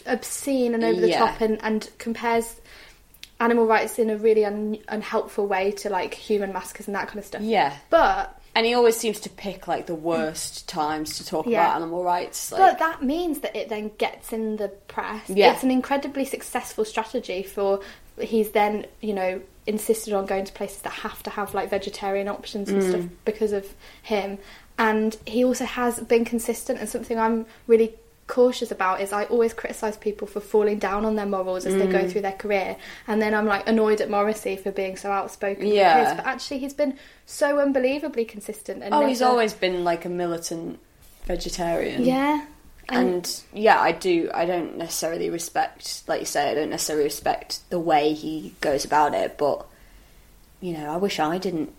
obscene 0.05 0.73
and 0.73 0.83
over 0.83 0.99
the 1.01 1.09
Yeah. 1.09 1.19
top, 1.19 1.41
and 1.41 1.57
and 1.63 1.89
compares 1.97 2.55
animal 3.39 3.65
rights 3.65 3.99
in 3.99 4.09
a 4.09 4.17
really 4.17 4.43
un- 4.45 4.77
unhelpful 4.89 5.47
way 5.47 5.71
to 5.71 5.89
like 5.89 6.13
human 6.13 6.51
massacres 6.51 6.87
and 6.87 6.95
that 6.95 7.07
kind 7.07 7.19
of 7.19 7.25
stuff. 7.25 7.41
Yeah. 7.41 7.75
But 7.89 8.35
And 8.55 8.65
he 8.65 8.73
always 8.73 8.97
seems 8.97 9.19
to 9.21 9.29
pick 9.29 9.67
like 9.67 9.85
the 9.85 9.95
worst 9.95 10.67
times 10.67 11.17
to 11.17 11.25
talk 11.25 11.45
Yeah. 11.47 11.61
about 11.65 11.75
animal 11.77 12.03
rights. 12.03 12.51
Like, 12.51 12.59
But 12.61 12.79
that 12.79 13.03
means 13.03 13.39
that 13.39 13.55
it 13.55 13.69
then 13.69 13.91
gets 13.97 14.33
in 14.33 14.57
the 14.57 14.67
press. 14.87 15.29
Yeah. 15.29 15.53
It's 15.53 15.63
an 15.63 15.71
incredibly 15.71 16.25
successful 16.25 16.83
strategy 16.85 17.43
for. 17.43 17.79
He's 18.19 18.49
then, 18.51 18.85
you 18.99 19.13
know, 19.13 19.39
insisted 19.65 20.13
on 20.13 20.25
going 20.25 20.43
to 20.43 20.51
places 20.51 20.81
that 20.81 20.91
have 20.91 21.23
to 21.23 21.29
have 21.29 21.53
like 21.53 21.69
vegetarian 21.69 22.27
options 22.27 22.69
and 22.69 22.81
Mm. 22.81 22.89
stuff 22.89 23.05
because 23.23 23.53
of 23.53 23.65
him. 24.01 24.37
And 24.77 25.15
he 25.25 25.45
also 25.45 25.63
has 25.65 25.99
been 26.01 26.25
consistent, 26.25 26.79
and 26.79 26.89
something 26.89 27.17
I'm 27.19 27.45
really 27.67 27.95
cautious 28.29 28.69
about 28.71 29.01
is 29.01 29.11
I 29.11 29.23
always 29.25 29.53
criticise 29.53 29.97
people 29.97 30.27
for 30.27 30.39
falling 30.39 30.77
down 30.79 31.03
on 31.03 31.15
their 31.15 31.25
morals 31.25 31.65
as 31.65 31.73
they 31.75 31.87
go 31.87 31.99
Mm. 32.03 32.11
through 32.11 32.21
their 32.21 32.31
career, 32.43 32.77
and 33.07 33.21
then 33.21 33.33
I'm 33.33 33.45
like 33.47 33.67
annoyed 33.67 33.99
at 33.99 34.09
Morrissey 34.09 34.55
for 34.55 34.71
being 34.71 34.95
so 34.95 35.11
outspoken. 35.11 35.65
Yeah. 35.65 36.05
his. 36.09 36.17
but 36.17 36.25
actually 36.25 36.59
he's 36.59 36.73
been 36.73 36.93
so 37.25 37.59
unbelievably 37.59 38.25
consistent. 38.25 38.83
And 38.83 38.93
oh, 38.93 39.05
he's 39.05 39.21
always 39.21 39.53
been 39.53 39.83
like 39.83 40.05
a 40.05 40.09
militant 40.09 40.79
vegetarian. 41.25 42.05
yeah. 42.05 42.45
And 42.91 43.29
yeah, 43.53 43.79
I 43.79 43.91
do. 43.91 44.31
I 44.33 44.45
don't 44.45 44.77
necessarily 44.77 45.29
respect, 45.29 46.03
like 46.07 46.21
you 46.21 46.25
say, 46.25 46.49
I 46.49 46.55
don't 46.55 46.71
necessarily 46.71 47.03
respect 47.05 47.59
the 47.69 47.79
way 47.79 48.13
he 48.13 48.55
goes 48.61 48.83
about 48.85 49.13
it. 49.13 49.37
But 49.37 49.65
you 50.59 50.73
know, 50.73 50.91
I 50.91 50.97
wish 50.97 51.19
I 51.19 51.37
didn't 51.37 51.71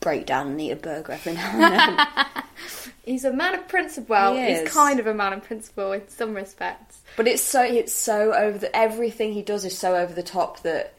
break 0.00 0.26
down 0.26 0.48
and 0.48 0.60
eat 0.60 0.70
a 0.70 0.76
burger 0.76 1.12
every 1.12 1.34
now 1.34 1.50
and 1.54 2.06
then. 2.06 2.26
He's 3.04 3.24
a 3.24 3.32
man 3.32 3.54
of 3.54 3.66
principle. 3.68 4.10
Well, 4.14 4.34
He 4.34 4.44
he's 4.46 4.58
is. 4.60 4.72
kind 4.72 5.00
of 5.00 5.06
a 5.06 5.14
man 5.14 5.32
of 5.32 5.42
principle 5.42 5.92
in 5.92 6.06
some 6.08 6.34
respects. 6.34 6.98
But 7.16 7.26
it's 7.26 7.42
so 7.42 7.62
it's 7.62 7.92
so 7.92 8.34
over 8.34 8.58
the 8.58 8.74
everything 8.76 9.32
he 9.32 9.42
does 9.42 9.64
is 9.64 9.76
so 9.76 9.96
over 9.96 10.12
the 10.12 10.22
top 10.22 10.60
that 10.62 10.92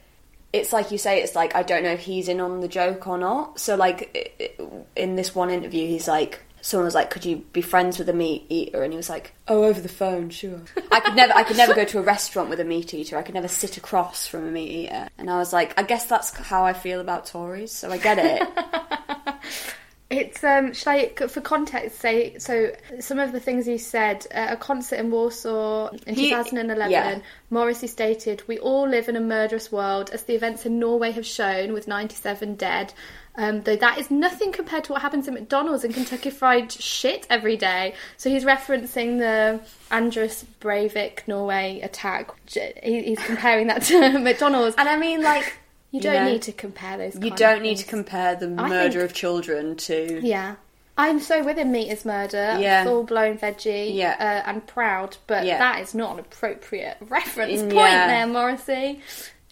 it's 0.52 0.74
like 0.74 0.90
you 0.92 0.98
say 0.98 1.22
it's 1.22 1.36
like 1.36 1.54
I 1.56 1.62
don't 1.62 1.84
know 1.84 1.92
if 1.92 2.00
he's 2.00 2.28
in 2.28 2.42
on 2.42 2.62
the 2.62 2.68
joke 2.68 3.08
or 3.08 3.18
not. 3.20 3.60
So 3.60 3.76
like 3.76 4.34
i- 4.42 4.44
i- 4.60 4.66
in 4.96 5.16
this 5.16 5.36
one 5.36 5.52
interview 5.52 5.86
he's 5.88 6.08
like 6.08 6.40
someone 6.62 6.86
was 6.86 6.96
like 6.96 7.10
could 7.10 7.26
you 7.26 7.38
be 7.54 7.62
friends 7.62 7.98
with 7.98 8.10
a 8.10 8.14
meat 8.14 8.46
eater 8.50 8.84
and 8.84 8.94
he 8.94 8.98
was 8.98 9.10
like 9.10 9.34
oh 9.48 9.64
over 9.64 9.80
the 9.80 9.90
phone 9.90 10.30
sure. 10.30 10.62
I 10.92 11.00
could 11.00 11.16
never 11.16 11.34
I 11.34 11.44
could 11.44 11.58
never 11.58 11.74
go 11.74 11.86
to 11.86 12.00
a 12.00 12.04
restaurant 12.04 12.50
with 12.50 12.60
a 12.60 12.66
meat 12.66 12.94
eater. 12.94 13.18
I 13.18 13.22
could 13.22 13.36
never 13.36 13.48
sit 13.48 13.78
across 13.78 14.28
from 14.28 14.48
a 14.48 14.52
meat 14.52 14.70
eater. 14.70 15.08
And 15.18 15.30
I 15.30 15.38
was 15.38 15.54
like 15.54 15.78
I 15.80 15.84
guess 15.84 16.06
that's 16.06 16.36
how 16.36 16.66
I 16.66 16.74
feel 16.74 17.02
about 17.02 17.26
Tories. 17.26 17.72
So 17.72 17.92
I 17.92 17.98
get 17.98 18.18
it. 18.20 18.48
It's 20.10 20.44
um, 20.44 20.74
shall 20.74 20.94
I, 20.94 21.10
for 21.10 21.40
context, 21.40 22.00
say 22.00 22.40
so. 22.40 22.72
Some 23.00 23.20
of 23.20 23.32
the 23.32 23.40
things 23.40 23.68
he 23.68 23.78
said 23.78 24.26
at 24.32 24.52
a 24.52 24.58
concert 24.58 24.96
in 24.96 25.12
Warsaw 25.12 25.90
in 26.08 26.16
He- 26.16 26.30
2011, 26.30 26.92
yeah. 26.92 27.20
Morrissey 27.52 27.86
stated, 27.86 28.42
"We 28.48 28.58
all 28.58 28.88
live 28.88 29.08
in 29.08 29.16
a 29.16 29.22
murderous 29.22 29.72
world, 29.72 30.10
as 30.10 30.24
the 30.24 30.34
events 30.34 30.66
in 30.66 30.80
Norway 30.80 31.12
have 31.12 31.28
shown, 31.28 31.74
with 31.74 31.88
97 31.88 32.56
dead." 32.56 32.92
Um, 33.36 33.62
though 33.62 33.76
that 33.78 33.98
is 33.98 34.12
nothing 34.12 34.52
compared 34.52 34.84
to 34.86 34.94
what 34.94 35.02
happens 35.02 35.28
in 35.28 35.34
McDonald's 35.34 35.84
and 35.86 35.94
Kentucky 35.94 36.30
Fried 36.30 36.72
shit 36.72 37.26
every 37.30 37.56
day. 37.56 37.94
So 38.18 38.30
he's 38.30 38.44
referencing 38.44 39.20
the 39.20 39.62
Anders 39.92 40.46
Breivik 40.60 41.26
Norway 41.28 41.80
attack. 41.82 42.32
He- 42.50 43.04
He's 43.04 43.20
comparing 43.20 43.68
that 43.68 43.84
to 43.84 44.20
McDonald's. 44.20 44.76
and 44.78 44.90
I 44.90 44.98
mean 44.98 45.22
like 45.22 45.46
You 45.92 45.98
you 45.98 46.02
don't 46.02 46.26
know, 46.26 46.32
need 46.34 46.42
to 46.44 46.52
compare 46.52 46.98
those. 46.98 47.16
you 47.24 47.32
don't 47.32 47.62
need 47.62 47.78
to 47.78 47.86
compare 47.86 48.36
the 48.36 48.50
murder 48.50 49.00
think- 49.00 49.04
of 49.04 49.14
children 49.14 49.76
to 49.78 50.20
Yeah. 50.22 50.56
I'm 50.98 51.22
so 51.22 51.42
with 51.42 51.58
him, 51.58 51.72
meat 51.72 51.90
is 51.90 52.04
murder. 52.04 52.58
Yeah. 52.60 52.84
Full 52.84 53.06
blown 53.06 53.38
veggie. 53.38 53.96
Yeah. 53.96 54.18
Uh, 54.20 54.50
and 54.50 54.68
proud, 54.68 55.16
but 55.28 55.46
Yeah. 55.46 55.58
that 55.60 55.80
is 55.82 55.96
not 55.96 56.14
an 56.16 56.20
appropriate 56.20 56.98
reference 57.08 57.62
Mm, 57.62 57.72
point 57.72 57.76
yeah. 57.94 58.08
there, 58.08 58.28
Morrissey. 58.28 59.00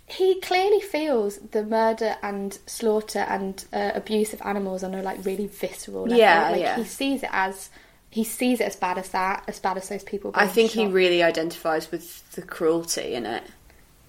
He 0.09 0.39
clearly 0.39 0.79
feels 0.79 1.37
the 1.37 1.63
murder 1.63 2.15
and 2.23 2.57
slaughter 2.65 3.19
and 3.19 3.63
uh, 3.73 3.91
abuse 3.93 4.33
of 4.33 4.41
animals 4.43 4.81
on 4.83 4.95
a 4.95 5.03
like 5.03 5.23
really 5.25 5.47
visceral 5.47 6.03
level. 6.03 6.17
Yeah, 6.17 6.49
like 6.49 6.61
yeah. 6.61 6.77
he 6.77 6.85
sees 6.85 7.23
it 7.23 7.29
as 7.31 7.69
he 8.09 8.23
sees 8.23 8.61
it 8.61 8.63
as 8.63 8.75
bad 8.77 8.97
as 8.97 9.09
that, 9.09 9.43
as 9.47 9.59
bad 9.59 9.77
as 9.77 9.89
those 9.89 10.03
people. 10.03 10.31
I 10.33 10.47
think 10.47 10.71
he 10.71 10.87
really 10.87 11.21
identifies 11.21 11.91
with 11.91 12.29
the 12.31 12.41
cruelty 12.41 13.15
in 13.15 13.25
it. 13.25 13.43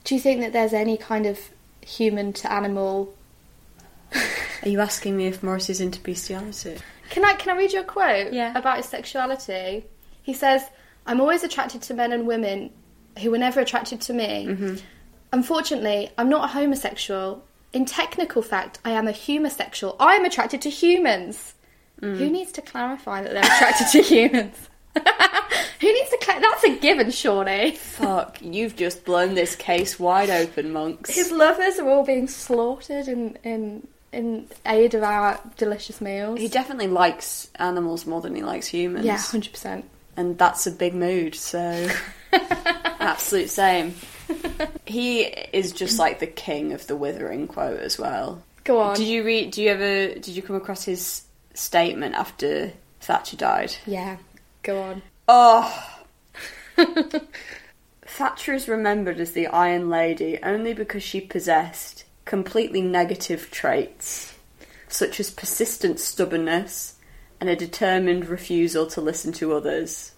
Do 0.05 0.15
you 0.15 0.21
think 0.21 0.41
that 0.41 0.53
there's 0.53 0.73
any 0.73 0.97
kind 0.97 1.27
of 1.27 1.41
human 1.81 2.33
to 2.35 2.53
animal? 2.53 3.13
Are 4.63 4.69
you 4.69 4.81
asking 4.81 5.17
me 5.17 5.27
if 5.27 5.43
Morris 5.43 5.69
is 5.69 5.81
into 5.81 6.01
bestiality? 6.01 6.79
Can 7.11 7.25
I 7.25 7.35
can 7.35 7.55
I 7.55 7.59
read 7.59 7.73
you 7.73 7.81
a 7.81 7.85
quote 7.85 8.33
Yeah. 8.33 8.57
about 8.57 8.77
his 8.77 8.87
sexuality? 8.87 9.85
He 10.23 10.33
says, 10.33 10.63
"I'm 11.07 11.21
always 11.21 11.43
attracted 11.43 11.83
to 11.83 11.95
men 11.95 12.13
and 12.13 12.25
women 12.27 12.71
who 13.21 13.31
were 13.33 13.39
never 13.39 13.61
attracted 13.61 14.01
to 14.03 14.13
me. 14.13 14.47
Mm-hmm. 14.49 14.77
Unfortunately, 15.33 16.11
I'm 16.19 16.29
not 16.29 16.45
a 16.45 16.49
homosexual. 16.49 17.45
In 17.73 17.85
technical 17.85 18.43
fact, 18.43 18.79
I 18.85 18.91
am 18.93 19.07
a 19.09 19.13
humasexual. 19.13 19.97
I 20.01 20.15
am 20.15 20.25
attracted 20.25 20.63
to 20.63 20.71
humans. 20.71 21.55
Mm. 22.01 22.17
Who 22.17 22.31
needs 22.31 22.53
to 22.53 22.63
clarify 22.63 23.23
that 23.23 23.33
they're 23.33 23.45
attracted 23.45 23.89
to 23.93 24.03
humans? 24.03 24.57
Who 25.81 25.93
needs 25.93 26.11
to? 26.11 26.19
Cla- 26.23 26.41
That's 26.41 26.65
a 26.65 26.77
given, 26.79 27.11
surely. 27.11 27.73
Fuck, 27.73 28.39
you've 28.43 28.75
just 28.77 29.05
blown 29.05 29.35
this 29.35 29.55
case 29.55 29.99
wide 29.99 30.31
open, 30.31 30.73
monks. 30.73 31.15
His 31.15 31.31
lovers 31.31 31.79
are 31.79 31.89
all 31.89 32.05
being 32.05 32.27
slaughtered 32.27 33.07
in 33.09 33.37
in 33.45 33.87
in 34.13 34.49
aid 34.67 34.95
of 34.95 35.03
our 35.03 35.39
delicious 35.57 36.01
meals. 36.01 36.41
He 36.41 36.49
definitely 36.49 36.89
likes 36.89 37.51
animals 37.57 38.07
more 38.07 38.21
than 38.21 38.35
he 38.35 38.43
likes 38.43 38.67
humans. 38.67 39.05
yeah, 39.05 39.19
hundred 39.19 39.53
percent. 39.53 39.85
And 40.17 40.37
that's 40.39 40.67
a 40.67 40.73
big 40.73 40.95
mood, 40.95 41.35
so. 41.37 41.89
Absolute 42.33 43.51
same. 43.51 43.95
He 44.87 45.21
is 45.21 45.73
just 45.73 45.99
like 45.99 46.19
the 46.19 46.27
king 46.27 46.73
of 46.73 46.87
the 46.87 46.97
withering 46.97 47.47
quote 47.47 47.81
as 47.81 47.99
well. 47.99 48.43
Go 48.65 48.81
on. 48.81 48.97
Did 48.97 49.07
you 49.07 49.23
read, 49.23 49.51
do 49.51 49.63
you 49.63 49.71
ever, 49.71 50.15
did 50.15 50.29
you 50.29 50.41
come 50.41 50.57
across 50.57 50.85
his 50.85 51.25
statement 51.53 52.15
after 52.15 52.73
Thatcher 53.01 53.37
died? 53.37 53.77
Yeah, 53.87 54.17
go 54.63 54.81
on. 54.81 55.03
Oh. 55.29 56.01
Thatcher 58.07 58.55
is 58.55 58.67
remembered 58.67 59.21
as 59.21 59.33
the 59.33 59.49
Iron 59.49 59.91
Lady 59.91 60.39
only 60.43 60.73
because 60.73 61.03
she 61.03 61.21
possessed 61.21 62.05
completely 62.25 62.81
negative 62.81 63.51
traits, 63.51 64.35
such 64.89 65.21
as 65.21 65.31
persistent 65.31 66.01
stubbornness 66.01 66.95
and 67.41 67.51
a 67.51 67.57
determined 67.57 68.27
refusal 68.27 68.87
to 68.87 69.01
listen 69.01 69.33
to 69.35 69.55
others. 69.55 70.13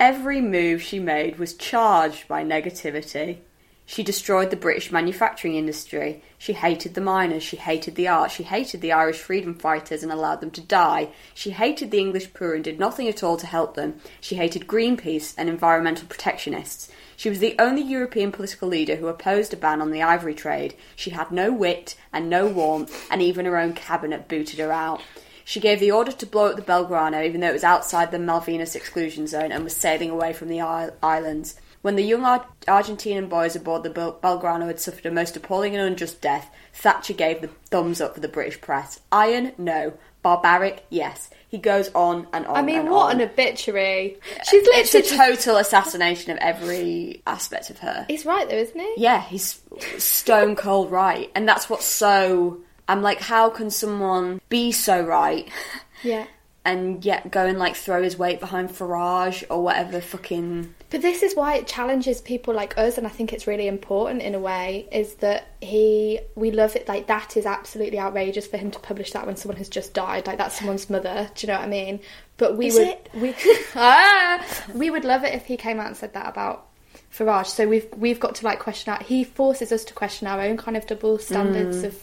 Every 0.00 0.40
move 0.40 0.80
she 0.80 0.98
made 0.98 1.38
was 1.38 1.52
charged 1.52 2.26
by 2.26 2.42
negativity. 2.42 3.40
She 3.84 4.02
destroyed 4.02 4.48
the 4.48 4.56
British 4.56 4.90
manufacturing 4.90 5.56
industry. 5.56 6.22
She 6.38 6.54
hated 6.54 6.94
the 6.94 7.02
miners. 7.02 7.42
She 7.42 7.58
hated 7.58 7.96
the 7.96 8.08
arts. 8.08 8.32
She 8.32 8.44
hated 8.44 8.80
the 8.80 8.92
Irish 8.92 9.18
freedom 9.18 9.54
fighters 9.54 10.02
and 10.02 10.10
allowed 10.10 10.40
them 10.40 10.52
to 10.52 10.62
die. 10.62 11.10
She 11.34 11.50
hated 11.50 11.90
the 11.90 11.98
English 11.98 12.32
poor 12.32 12.54
and 12.54 12.64
did 12.64 12.80
nothing 12.80 13.08
at 13.08 13.22
all 13.22 13.36
to 13.36 13.46
help 13.46 13.74
them. 13.74 14.00
She 14.22 14.36
hated 14.36 14.66
Greenpeace 14.66 15.34
and 15.36 15.50
environmental 15.50 16.08
protectionists. 16.08 16.90
She 17.14 17.28
was 17.28 17.40
the 17.40 17.56
only 17.58 17.82
European 17.82 18.32
political 18.32 18.68
leader 18.68 18.96
who 18.96 19.08
opposed 19.08 19.52
a 19.52 19.56
ban 19.58 19.82
on 19.82 19.90
the 19.90 20.02
ivory 20.02 20.34
trade. 20.34 20.74
She 20.96 21.10
had 21.10 21.30
no 21.30 21.52
wit 21.52 21.94
and 22.10 22.30
no 22.30 22.46
warmth, 22.46 23.06
and 23.10 23.20
even 23.20 23.44
her 23.44 23.58
own 23.58 23.74
cabinet 23.74 24.28
booted 24.28 24.60
her 24.60 24.72
out. 24.72 25.02
She 25.50 25.58
gave 25.58 25.80
the 25.80 25.90
order 25.90 26.12
to 26.12 26.26
blow 26.26 26.50
up 26.50 26.54
the 26.54 26.62
Belgrano, 26.62 27.26
even 27.26 27.40
though 27.40 27.48
it 27.48 27.52
was 27.54 27.64
outside 27.64 28.12
the 28.12 28.18
Malvinas 28.18 28.76
exclusion 28.76 29.26
zone 29.26 29.50
and 29.50 29.64
was 29.64 29.74
sailing 29.74 30.08
away 30.08 30.32
from 30.32 30.46
the 30.46 30.60
islands. 30.60 31.56
When 31.82 31.96
the 31.96 32.04
young 32.04 32.24
Ar- 32.24 32.46
Argentinian 32.68 33.28
boys 33.28 33.56
aboard 33.56 33.82
the 33.82 33.90
Bel- 33.90 34.20
Belgrano 34.22 34.68
had 34.68 34.78
suffered 34.78 35.06
a 35.06 35.10
most 35.10 35.36
appalling 35.36 35.74
and 35.74 35.84
unjust 35.84 36.20
death, 36.20 36.54
Thatcher 36.72 37.14
gave 37.14 37.40
the 37.40 37.48
thumbs 37.68 38.00
up 38.00 38.14
for 38.14 38.20
the 38.20 38.28
British 38.28 38.60
press. 38.60 39.00
Iron, 39.10 39.50
no. 39.58 39.94
Barbaric, 40.22 40.84
yes. 40.88 41.30
He 41.48 41.58
goes 41.58 41.90
on 41.94 42.28
and 42.32 42.46
on. 42.46 42.56
I 42.56 42.62
mean, 42.62 42.88
what 42.88 43.12
on. 43.12 43.20
an 43.20 43.28
obituary. 43.28 44.18
She's 44.48 44.62
literally 44.66 44.80
it's 44.80 44.94
a 44.94 45.16
total 45.16 45.56
assassination 45.56 46.30
of 46.30 46.38
every 46.38 47.22
aspect 47.26 47.70
of 47.70 47.78
her. 47.80 48.04
He's 48.06 48.24
right 48.24 48.48
though, 48.48 48.54
isn't 48.54 48.78
he? 48.78 48.94
Yeah, 48.98 49.20
he's 49.20 49.60
stone 49.98 50.54
cold 50.54 50.92
right. 50.92 51.28
And 51.34 51.48
that's 51.48 51.68
what's 51.68 51.86
so. 51.86 52.60
I'm 52.90 53.02
like, 53.02 53.20
how 53.20 53.50
can 53.50 53.70
someone 53.70 54.40
be 54.48 54.72
so 54.72 55.00
right 55.00 55.48
Yeah. 56.02 56.26
and 56.64 57.04
yet 57.04 57.30
go 57.30 57.46
and 57.46 57.58
like 57.58 57.74
throw 57.74 58.02
his 58.02 58.18
weight 58.18 58.38
behind 58.38 58.68
Farage 58.68 59.44
or 59.48 59.62
whatever 59.62 60.00
fucking. 60.00 60.74
But 60.90 61.02
this 61.02 61.22
is 61.22 61.34
why 61.34 61.54
it 61.54 61.66
challenges 61.66 62.20
people 62.20 62.52
like 62.52 62.76
us, 62.76 62.98
and 62.98 63.06
I 63.06 63.10
think 63.10 63.32
it's 63.32 63.46
really 63.46 63.66
important 63.66 64.22
in 64.22 64.34
a 64.34 64.38
way. 64.38 64.88
Is 64.92 65.14
that 65.16 65.46
he? 65.60 66.20
We 66.34 66.50
love 66.50 66.76
it. 66.76 66.86
Like 66.86 67.06
that 67.06 67.36
is 67.36 67.46
absolutely 67.46 67.98
outrageous 67.98 68.46
for 68.46 68.56
him 68.58 68.70
to 68.72 68.78
publish 68.80 69.12
that 69.12 69.26
when 69.26 69.36
someone 69.36 69.56
has 69.56 69.68
just 69.68 69.94
died. 69.94 70.26
Like 70.26 70.36
that's 70.36 70.58
someone's 70.58 70.90
mother. 70.90 71.30
Do 71.34 71.46
you 71.46 71.52
know 71.52 71.58
what 71.58 71.66
I 71.66 71.70
mean? 71.70 72.00
But 72.36 72.56
we 72.56 72.66
Is 72.66 72.74
would. 72.74 72.88
it? 72.88 73.08
We 73.14 73.34
ah, 73.74 74.44
we 74.74 74.90
would 74.90 75.04
love 75.04 75.24
it 75.24 75.34
if 75.34 75.46
he 75.46 75.56
came 75.56 75.80
out 75.80 75.86
and 75.86 75.96
said 75.96 76.12
that 76.14 76.28
about 76.28 76.66
Farage. 77.16 77.46
So 77.46 77.66
we've 77.68 77.88
we've 77.96 78.20
got 78.20 78.34
to 78.36 78.44
like 78.44 78.58
question 78.58 78.92
out. 78.92 79.02
He 79.04 79.24
forces 79.24 79.72
us 79.72 79.84
to 79.86 79.94
question 79.94 80.26
our 80.26 80.40
own 80.42 80.56
kind 80.58 80.76
of 80.76 80.86
double 80.86 81.18
standards 81.18 81.84
of. 81.84 82.02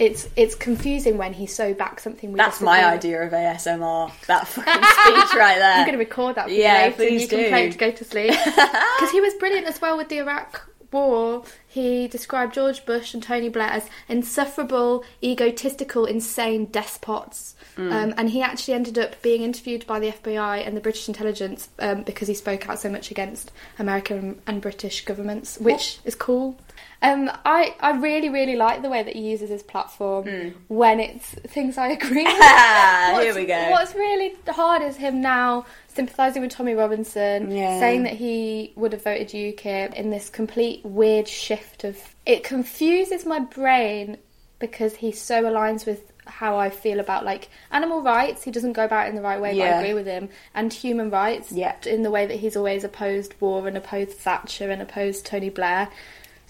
It's 0.00 0.28
it's 0.34 0.54
confusing 0.54 1.18
when 1.18 1.34
he 1.34 1.46
so 1.46 1.74
back 1.74 2.00
something. 2.00 2.32
We 2.32 2.38
That's 2.38 2.62
my 2.62 2.86
idea 2.86 3.22
of 3.22 3.32
ASMR. 3.32 4.10
That 4.26 4.48
fucking 4.48 4.72
speech 4.72 5.38
right 5.38 5.58
there. 5.58 5.74
I'm 5.74 5.84
going 5.84 5.92
to 5.92 5.98
record 5.98 6.36
that 6.36 6.46
for 6.46 6.50
Yeah, 6.52 6.86
you 6.86 6.92
please 6.92 7.22
you 7.22 7.28
can 7.28 7.48
play 7.50 7.66
it 7.66 7.72
to 7.72 7.78
go 7.78 7.90
to 7.90 8.04
sleep. 8.04 8.30
Because 8.44 9.12
he 9.12 9.20
was 9.20 9.34
brilliant 9.34 9.66
as 9.66 9.78
well 9.80 9.98
with 9.98 10.08
the 10.08 10.16
Iraq 10.16 10.70
War. 10.90 11.44
He 11.68 12.08
described 12.08 12.54
George 12.54 12.86
Bush 12.86 13.12
and 13.12 13.22
Tony 13.22 13.50
Blair 13.50 13.68
as 13.68 13.90
insufferable, 14.08 15.04
egotistical, 15.22 16.06
insane 16.06 16.64
despots. 16.66 17.54
Mm. 17.76 17.92
Um, 17.92 18.14
and 18.16 18.30
he 18.30 18.40
actually 18.42 18.74
ended 18.74 18.98
up 18.98 19.20
being 19.20 19.42
interviewed 19.42 19.86
by 19.86 20.00
the 20.00 20.12
FBI 20.12 20.66
and 20.66 20.74
the 20.76 20.80
British 20.80 21.08
intelligence 21.08 21.68
um, 21.78 22.02
because 22.02 22.26
he 22.26 22.34
spoke 22.34 22.68
out 22.68 22.78
so 22.78 22.88
much 22.88 23.10
against 23.10 23.52
American 23.78 24.40
and 24.46 24.62
British 24.62 25.04
governments, 25.04 25.58
which 25.58 25.98
is 26.04 26.14
cool. 26.14 26.56
Um, 27.02 27.30
I, 27.46 27.74
I 27.80 27.92
really, 27.92 28.28
really 28.28 28.56
like 28.56 28.82
the 28.82 28.90
way 28.90 29.02
that 29.02 29.16
he 29.16 29.30
uses 29.30 29.48
his 29.48 29.62
platform 29.62 30.54
when 30.68 31.00
it's 31.00 31.30
things 31.30 31.78
I 31.78 31.88
agree 31.88 32.24
with. 32.24 32.32
Here 32.34 33.12
What's- 33.14 33.36
we 33.36 33.46
go. 33.46 33.70
What's 33.70 33.94
really 33.94 34.34
hard 34.48 34.82
is 34.82 34.96
him 34.96 35.22
now 35.22 35.64
sympathising 35.88 36.42
with 36.42 36.50
Tommy 36.50 36.74
Robinson, 36.74 37.50
Yeah. 37.50 37.78
saying 37.80 38.02
that 38.02 38.12
he 38.12 38.72
would 38.76 38.92
have 38.92 39.02
voted 39.02 39.28
UKIP 39.28 39.94
in 39.94 40.10
this 40.10 40.28
complete 40.28 40.84
weird 40.84 41.26
shift 41.26 41.84
of. 41.84 41.98
It 42.26 42.44
confuses 42.44 43.24
my 43.24 43.38
brain 43.40 44.18
because 44.58 44.94
he 44.96 45.10
so 45.10 45.44
aligns 45.44 45.86
with 45.86 46.12
how 46.26 46.58
I 46.58 46.68
feel 46.70 47.00
about 47.00 47.24
like 47.24 47.48
animal 47.72 48.02
rights. 48.02 48.44
He 48.44 48.50
doesn't 48.50 48.74
go 48.74 48.84
about 48.84 49.06
it 49.06 49.08
in 49.10 49.16
the 49.16 49.22
right 49.22 49.40
way, 49.40 49.58
but 49.58 49.64
I 49.66 49.78
agree 49.80 49.94
with 49.94 50.06
him. 50.06 50.28
And 50.54 50.70
human 50.70 51.08
rights, 51.10 51.50
Yeah. 51.50 51.74
in 51.86 52.02
the 52.02 52.10
way 52.10 52.26
that 52.26 52.36
he's 52.36 52.56
always 52.56 52.84
opposed 52.84 53.34
war 53.40 53.66
and 53.66 53.76
opposed 53.76 54.12
Thatcher 54.12 54.70
and 54.70 54.82
opposed 54.82 55.24
Tony 55.24 55.48
Blair. 55.48 55.88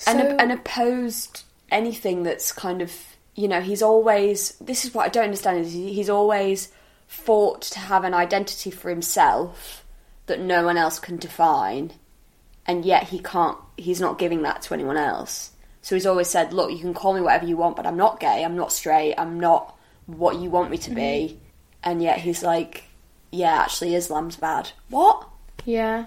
And, 0.06 0.18
So- 0.18 0.36
and 0.38 0.52
opposed 0.52 1.44
anything 1.70 2.22
that's 2.22 2.52
kind 2.52 2.82
of 2.82 2.92
you 3.36 3.46
know 3.48 3.60
he's 3.60 3.82
always 3.82 4.52
this 4.60 4.84
is 4.84 4.92
what 4.92 5.06
I 5.06 5.08
don't 5.08 5.24
understand 5.24 5.64
is 5.64 5.72
he's 5.72 6.10
always 6.10 6.68
fought 7.06 7.62
to 7.62 7.78
have 7.78 8.04
an 8.04 8.14
identity 8.14 8.70
for 8.70 8.90
himself 8.90 9.84
that 10.26 10.40
no 10.40 10.64
one 10.64 10.76
else 10.76 10.98
can 10.98 11.16
define 11.16 11.92
and 12.66 12.84
yet 12.84 13.04
he 13.04 13.18
can't 13.20 13.56
he's 13.76 14.00
not 14.00 14.18
giving 14.18 14.42
that 14.42 14.62
to 14.62 14.74
anyone 14.74 14.96
else. 14.96 15.50
So 15.82 15.94
he's 15.94 16.06
always 16.06 16.28
said 16.28 16.52
look 16.52 16.70
you 16.70 16.78
can 16.78 16.94
call 16.94 17.14
me 17.14 17.20
whatever 17.20 17.46
you 17.46 17.56
want 17.56 17.76
but 17.76 17.86
I'm 17.86 17.96
not 17.96 18.20
gay 18.20 18.44
I'm 18.44 18.56
not 18.56 18.72
straight 18.72 19.14
I'm 19.16 19.38
not 19.40 19.76
what 20.06 20.36
you 20.36 20.50
want 20.50 20.70
me 20.70 20.78
to 20.78 20.90
be. 20.90 21.00
Mm-hmm. 21.00 21.36
And 21.84 22.02
yet 22.02 22.18
he's 22.18 22.42
like 22.42 22.84
yeah 23.30 23.62
actually 23.62 23.94
Islam's 23.94 24.36
bad. 24.36 24.70
What? 24.88 25.28
Yeah, 25.64 26.06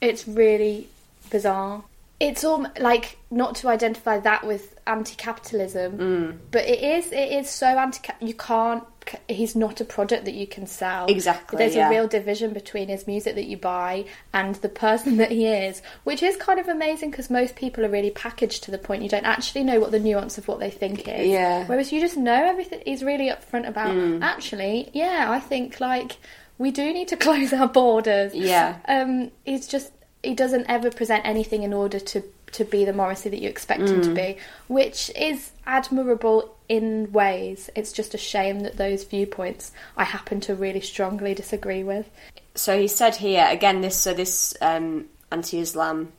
it's 0.00 0.28
really 0.28 0.88
bizarre. 1.30 1.84
It's 2.24 2.44
all 2.44 2.66
like 2.80 3.18
not 3.30 3.54
to 3.56 3.68
identify 3.68 4.18
that 4.20 4.46
with 4.46 4.74
anti-capitalism, 4.86 5.98
Mm. 5.98 6.38
but 6.50 6.64
it 6.64 6.82
is. 6.82 7.12
It 7.12 7.32
is 7.32 7.48
so 7.50 7.66
anti. 7.66 8.12
You 8.20 8.34
can't. 8.34 8.84
He's 9.28 9.54
not 9.54 9.82
a 9.82 9.84
product 9.84 10.24
that 10.24 10.32
you 10.34 10.46
can 10.46 10.66
sell. 10.66 11.04
Exactly, 11.06 11.58
There's 11.58 11.74
yeah. 11.76 11.88
a 11.88 11.90
real 11.90 12.08
division 12.08 12.54
between 12.54 12.88
his 12.88 13.06
music 13.06 13.34
that 13.34 13.44
you 13.44 13.58
buy 13.58 14.06
and 14.32 14.54
the 14.56 14.68
person 14.70 15.18
that 15.18 15.30
he 15.30 15.46
is, 15.46 15.82
which 16.04 16.22
is 16.22 16.36
kind 16.36 16.58
of 16.58 16.68
amazing 16.68 17.10
because 17.10 17.28
most 17.28 17.54
people 17.54 17.84
are 17.84 17.90
really 17.90 18.10
packaged 18.10 18.64
to 18.64 18.70
the 18.70 18.78
point 18.78 19.02
you 19.02 19.10
don't 19.10 19.26
actually 19.26 19.62
know 19.62 19.78
what 19.78 19.90
the 19.90 19.98
nuance 20.00 20.38
of 20.38 20.48
what 20.48 20.58
they 20.58 20.70
think 20.70 21.06
is. 21.06 21.26
Yeah. 21.28 21.66
Whereas 21.66 21.92
you 21.92 22.00
just 22.00 22.16
know 22.16 22.46
everything. 22.46 22.80
He's 22.86 23.02
really 23.04 23.28
upfront 23.28 23.68
about. 23.68 23.90
Mm. 23.94 24.22
Actually, 24.22 24.88
yeah, 24.94 25.26
I 25.30 25.38
think 25.40 25.80
like 25.80 26.16
we 26.56 26.70
do 26.70 26.90
need 26.92 27.08
to 27.08 27.16
close 27.26 27.52
our 27.52 27.68
borders. 27.68 28.34
Yeah. 28.34 28.76
Um, 28.88 29.30
he's 29.44 29.66
just 29.66 29.92
he 30.24 30.34
doesn't 30.34 30.66
ever 30.68 30.90
present 30.90 31.24
anything 31.26 31.62
in 31.62 31.72
order 31.72 31.98
to 32.00 32.22
to 32.52 32.64
be 32.64 32.84
the 32.84 32.92
Morrissey 32.92 33.28
that 33.30 33.40
you 33.40 33.48
expect 33.48 33.80
him 33.82 34.00
to 34.00 34.10
Mm. 34.10 34.14
be, 34.14 34.36
which 34.68 35.10
is 35.16 35.50
admirable 35.66 36.54
in 36.68 37.10
ways. 37.10 37.68
It's 37.74 37.90
just 37.92 38.14
a 38.14 38.18
shame 38.18 38.60
that 38.60 38.76
those 38.76 39.02
viewpoints 39.02 39.72
I 39.96 40.04
happen 40.04 40.38
to 40.42 40.54
really 40.54 40.80
strongly 40.80 41.34
disagree 41.34 41.82
with. 41.82 42.06
so 42.54 42.78
he 42.78 42.86
said 42.86 43.16
here 43.16 43.44
again 43.50 43.80
this 43.80 43.96
so 43.96 44.14
this 44.14 44.54
um, 44.60 45.06
anti-Islam 45.32 46.12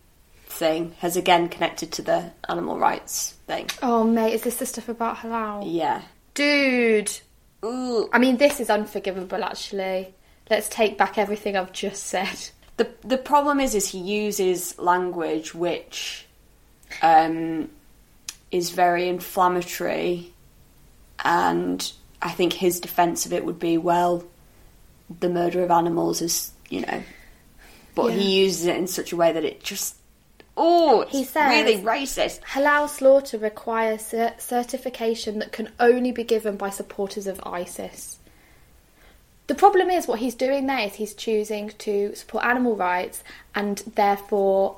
thing 0.48 0.94
has 1.00 1.16
again 1.16 1.48
connected 1.48 1.92
to 1.94 2.02
the 2.02 2.32
animal 2.50 2.78
rights 2.78 3.36
thing. 3.48 3.70
Oh 3.82 4.04
mate, 4.04 4.34
is 4.34 4.42
this 4.44 4.58
the 4.58 4.66
stuff 4.66 4.90
about 4.90 5.18
halal? 5.18 5.64
Yeah. 5.66 6.02
Dude. 6.34 7.12
Ooh. 7.64 8.10
I 8.12 8.20
mean 8.20 8.36
this 8.38 8.60
is 8.60 8.70
unforgivable 8.70 9.42
actually. 9.44 10.14
Let's 10.50 10.68
take 10.70 10.98
back 10.98 11.18
everything 11.18 11.56
I've 11.56 11.72
just 11.72 12.04
said. 12.04 12.50
The 12.78 12.90
the 13.04 13.18
problem 13.18 13.60
is 13.60 13.74
is 13.76 13.88
he 13.90 14.00
uses 14.00 14.78
language 14.78 15.54
which 15.56 16.26
um, 17.02 17.70
is 18.52 18.72
very 18.72 19.08
inflammatory, 19.08 20.34
and 21.24 21.92
I 22.22 22.32
think 22.32 22.54
his 22.54 22.80
defence 22.80 23.26
of 23.26 23.34
it 23.34 23.46
would 23.46 23.60
be 23.60 23.78
well, 23.78 24.24
the 25.20 25.30
murder 25.30 25.64
of 25.64 25.72
animals 25.72 26.22
is 26.22 26.52
you 26.70 26.82
know, 26.82 27.04
but 27.94 28.12
Yeah. 28.12 28.18
he 28.20 28.42
uses 28.44 28.66
it 28.66 28.76
in 28.76 28.88
such 28.88 29.12
a 29.14 29.16
way 29.16 29.32
that 29.32 29.46
it 29.46 29.64
just 29.64 29.96
oh, 30.58 31.06
He 31.10 31.24
says- 31.24 31.50
really 31.50 31.82
racist. 31.82 32.42
Halal 32.42 32.90
slaughter 32.90 33.38
requires 33.38 34.02
cer- 34.02 34.34
certification 34.38 35.40
that 35.40 35.52
can 35.52 35.72
only 35.80 36.12
be 36.12 36.24
given 36.24 36.56
by 36.58 36.70
supporters 36.70 37.28
of 37.28 37.40
ISIS. 37.46 38.18
The 39.48 39.56
problem 39.56 39.90
is 39.90 40.08
what 40.08 40.20
he's 40.20 40.36
doing 40.36 40.66
there 40.66 40.80
is 40.80 40.96
he's 40.96 41.14
choosing 41.14 41.70
to 41.80 42.16
support 42.16 42.46
animal 42.46 42.76
rights 42.76 43.24
and 43.54 43.78
therefore 43.96 44.78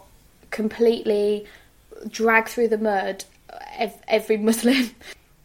completely 0.52 1.46
drag 2.10 2.48
through 2.48 2.68
the 2.68 2.78
mud 2.78 3.24
every 4.08 4.38
Muslim. 4.50 4.92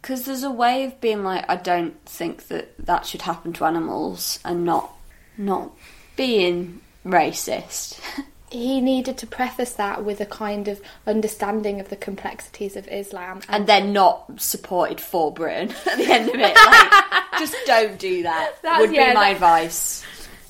Because 0.01 0.25
there's 0.25 0.43
a 0.43 0.51
way 0.51 0.83
of 0.83 0.99
being 0.99 1.23
like, 1.23 1.45
I 1.49 1.55
don't 1.55 1.97
think 2.05 2.47
that 2.47 2.73
that 2.85 3.05
should 3.05 3.21
happen 3.21 3.53
to 3.53 3.65
animals, 3.65 4.39
and 4.43 4.65
not 4.65 4.91
not 5.37 5.71
being 6.17 6.81
racist. 7.05 7.99
he 8.53 8.79
needed 8.81 9.17
to 9.17 9.27
preface 9.27 9.73
that 9.73 10.05
with 10.05 10.21
a 10.21 10.25
kind 10.25 10.67
of 10.67 10.81
understanding 11.07 11.79
of 11.79 11.89
the 11.89 11.95
complexities 11.95 12.75
of 12.75 12.87
Islam 12.87 13.41
and 13.49 13.67
then 13.67 13.91
not 13.93 14.39
supported 14.41 15.01
for 15.01 15.31
Britain 15.33 15.71
at 15.91 15.97
the 15.97 16.05
end 16.05 16.29
of 16.29 16.35
it. 16.35 16.55
Like, 16.55 17.39
just 17.39 17.55
don't 17.65 17.97
do 17.99 18.23
that. 18.23 18.53
That's- 18.61 18.79
would 18.81 18.93
yeah, 18.93 19.09
be 19.09 19.13
my 19.15 19.25
that- 19.25 19.31
advice. 19.33 20.05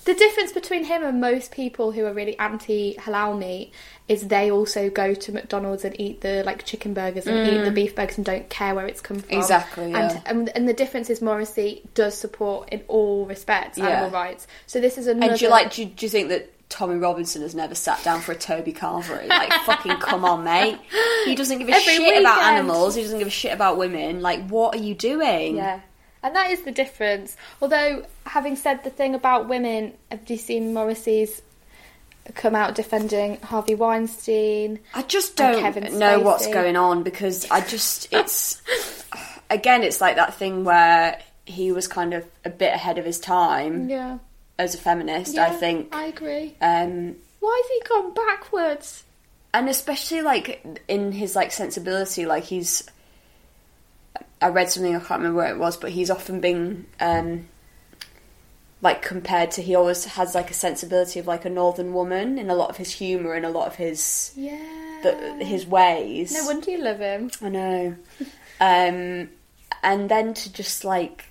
The 0.05 0.13
difference 0.13 0.51
between 0.51 0.83
him 0.83 1.01
and 1.01 1.21
most 1.21 1.53
people 1.53 1.93
who 1.93 2.03
are 2.05 2.13
really 2.13 2.37
anti 2.37 2.95
halal 2.95 3.39
meat 3.39 3.71
is 4.09 4.27
they 4.27 4.51
also 4.51 4.89
go 4.89 5.13
to 5.13 5.31
McDonald's 5.31 5.85
and 5.85 5.97
eat 5.97 6.19
the 6.19 6.43
like 6.45 6.65
chicken 6.65 6.93
burgers 6.93 7.25
and 7.25 7.47
eat 7.47 7.63
the 7.63 7.71
beef 7.71 7.95
burgers 7.95 8.17
and 8.17 8.25
don't 8.25 8.49
care 8.49 8.75
where 8.75 8.85
it's 8.85 8.99
come 8.99 9.19
from. 9.21 9.29
Mm. 9.29 9.39
Exactly, 9.39 9.91
yeah. 9.91 10.09
And, 10.11 10.21
and 10.25 10.49
and 10.57 10.67
the 10.67 10.73
difference 10.73 11.09
is 11.09 11.21
Morrissey 11.21 11.83
does 11.93 12.17
support 12.17 12.67
in 12.67 12.83
all 12.89 13.25
respects 13.25 13.77
Yeah. 13.77 13.87
animal 13.87 14.09
rights. 14.09 14.45
So 14.67 14.81
this 14.81 14.97
is 14.97 15.07
another. 15.07 15.31
And 15.31 15.39
do 15.39 15.45
you 15.45 15.51
like? 15.51 15.71
Do 15.71 15.83
you, 15.83 15.87
do 15.87 16.05
you 16.05 16.09
think 16.09 16.27
that 16.27 16.52
Tommy 16.73 16.95
Robinson 16.95 17.43
has 17.43 17.53
never 17.53 17.75
sat 17.75 18.03
down 18.03 18.19
for 18.19 18.31
a 18.31 18.35
Toby 18.35 18.73
Carvery? 18.73 19.27
Like, 19.27 19.53
fucking 19.63 19.97
come 19.97 20.25
on, 20.25 20.43
mate. 20.43 20.79
He 21.25 21.35
doesn't 21.35 21.59
give 21.59 21.69
a 21.69 21.71
Every 21.71 21.97
shit 21.97 22.19
about 22.19 22.41
animals. 22.41 22.95
He 22.95 23.03
doesn't 23.03 23.19
give 23.19 23.27
a 23.27 23.31
shit 23.31 23.53
about 23.53 23.77
women. 23.77 24.21
Like, 24.23 24.47
what 24.49 24.73
are 24.73 24.79
you 24.79 24.95
doing? 24.95 25.55
Yeah. 25.55 25.81
And 26.23 26.35
that 26.35 26.49
is 26.49 26.63
the 26.63 26.71
difference. 26.71 27.37
Although, 27.61 28.07
having 28.25 28.55
said 28.55 28.83
the 28.83 28.89
thing 28.89 29.13
about 29.13 29.47
women, 29.47 29.93
have 30.09 30.27
you 30.27 30.37
seen 30.37 30.73
Morrissey's 30.73 31.43
come 32.33 32.55
out 32.55 32.73
defending 32.73 33.39
Harvey 33.41 33.75
Weinstein? 33.75 34.79
I 34.95 35.03
just 35.03 35.35
don't 35.35 35.93
know 35.99 36.21
what's 36.21 36.47
going 36.47 36.75
on 36.75 37.03
because 37.03 37.49
I 37.51 37.61
just 37.61 38.07
it's 38.11 38.63
again 39.51 39.83
it's 39.83 40.01
like 40.01 40.15
that 40.15 40.33
thing 40.33 40.63
where 40.63 41.21
he 41.45 41.71
was 41.71 41.87
kind 41.87 42.15
of 42.15 42.25
a 42.45 42.49
bit 42.49 42.73
ahead 42.73 42.97
of 42.97 43.05
his 43.05 43.19
time 43.19 43.89
Yeah. 43.89 44.17
As 44.59 44.75
a 44.75 44.77
feminist. 44.77 45.37
I 45.37 45.49
think, 45.51 45.93
I 45.95 46.05
agree. 46.05 46.55
um, 46.61 47.15
Why 47.39 47.61
has 47.63 47.71
he 47.71 47.89
gone 47.89 48.13
backwards? 48.13 49.03
and 49.55 49.69
especially 49.69 50.21
like 50.23 50.81
in 50.87 51.11
his 51.11 51.35
like 51.35 51.51
sensibility, 51.51 52.25
like 52.25 52.43
he's. 52.45 52.83
I 54.41 54.47
read 54.49 54.69
something 54.69 54.95
I 54.95 54.99
can't 54.99 55.21
remember 55.21 55.37
where 55.37 55.53
it 55.53 55.59
was, 55.59 55.77
but 55.77 55.91
he's 55.91 56.09
often 56.09 56.41
been 56.41 56.85
um, 56.99 57.47
like 58.81 59.01
compared 59.01 59.51
to. 59.51 59.61
He 59.61 59.75
always 59.75 60.05
has 60.05 60.33
like 60.35 60.49
a 60.51 60.53
sensibility 60.55 61.19
of 61.19 61.27
like 61.27 61.45
a 61.45 61.49
northern 61.49 61.93
woman 61.93 62.37
in 62.39 62.49
a 62.49 62.55
lot 62.55 62.69
of 62.69 62.77
his 62.77 62.91
humor 62.91 63.33
and 63.33 63.45
a 63.45 63.49
lot 63.49 63.67
of 63.67 63.75
his 63.75 64.31
Yeah. 64.35 64.57
the, 65.03 65.45
his 65.45 65.65
ways. 65.67 66.33
No 66.33 66.45
wonder 66.45 66.71
you 66.71 66.79
love 66.79 66.99
him. 66.99 67.29
I 67.41 67.49
know. 67.49 67.95
Um, 68.59 69.29
and 69.83 70.09
then 70.09 70.33
to 70.33 70.51
just 70.51 70.83
like 70.83 71.25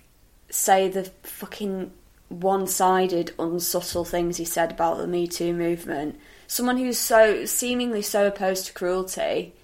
say 0.48 0.88
the 0.88 1.04
fucking 1.24 1.92
one-sided, 2.32 3.32
unsubtle 3.38 4.04
things 4.04 4.36
he 4.36 4.44
said 4.44 4.72
about 4.72 4.98
the 4.98 5.06
Me 5.06 5.26
Too 5.26 5.52
movement. 5.52 6.18
Someone 6.46 6.76
who's 6.76 6.98
so 6.98 7.44
seemingly 7.44 8.02
so 8.02 8.26
opposed 8.26 8.66
to 8.66 8.72
cruelty, 8.72 9.54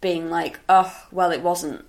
being 0.00 0.30
like, 0.30 0.60
"Oh, 0.68 0.94
well, 1.10 1.30
it 1.32 1.42
wasn't 1.42 1.84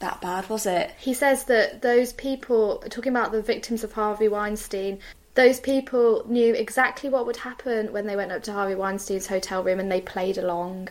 that 0.00 0.20
bad, 0.20 0.48
was 0.48 0.66
it?" 0.66 0.90
He 0.98 1.14
says 1.14 1.44
that 1.44 1.82
those 1.82 2.12
people, 2.12 2.82
talking 2.90 3.12
about 3.12 3.32
the 3.32 3.42
victims 3.42 3.84
of 3.84 3.92
Harvey 3.92 4.28
Weinstein, 4.28 4.98
those 5.34 5.60
people 5.60 6.24
knew 6.28 6.54
exactly 6.54 7.08
what 7.08 7.26
would 7.26 7.38
happen 7.38 7.92
when 7.92 8.06
they 8.06 8.16
went 8.16 8.32
up 8.32 8.42
to 8.44 8.52
Harvey 8.52 8.74
Weinstein's 8.74 9.26
hotel 9.26 9.62
room 9.62 9.80
and 9.80 9.90
they 9.90 10.00
played 10.00 10.38
along. 10.38 10.88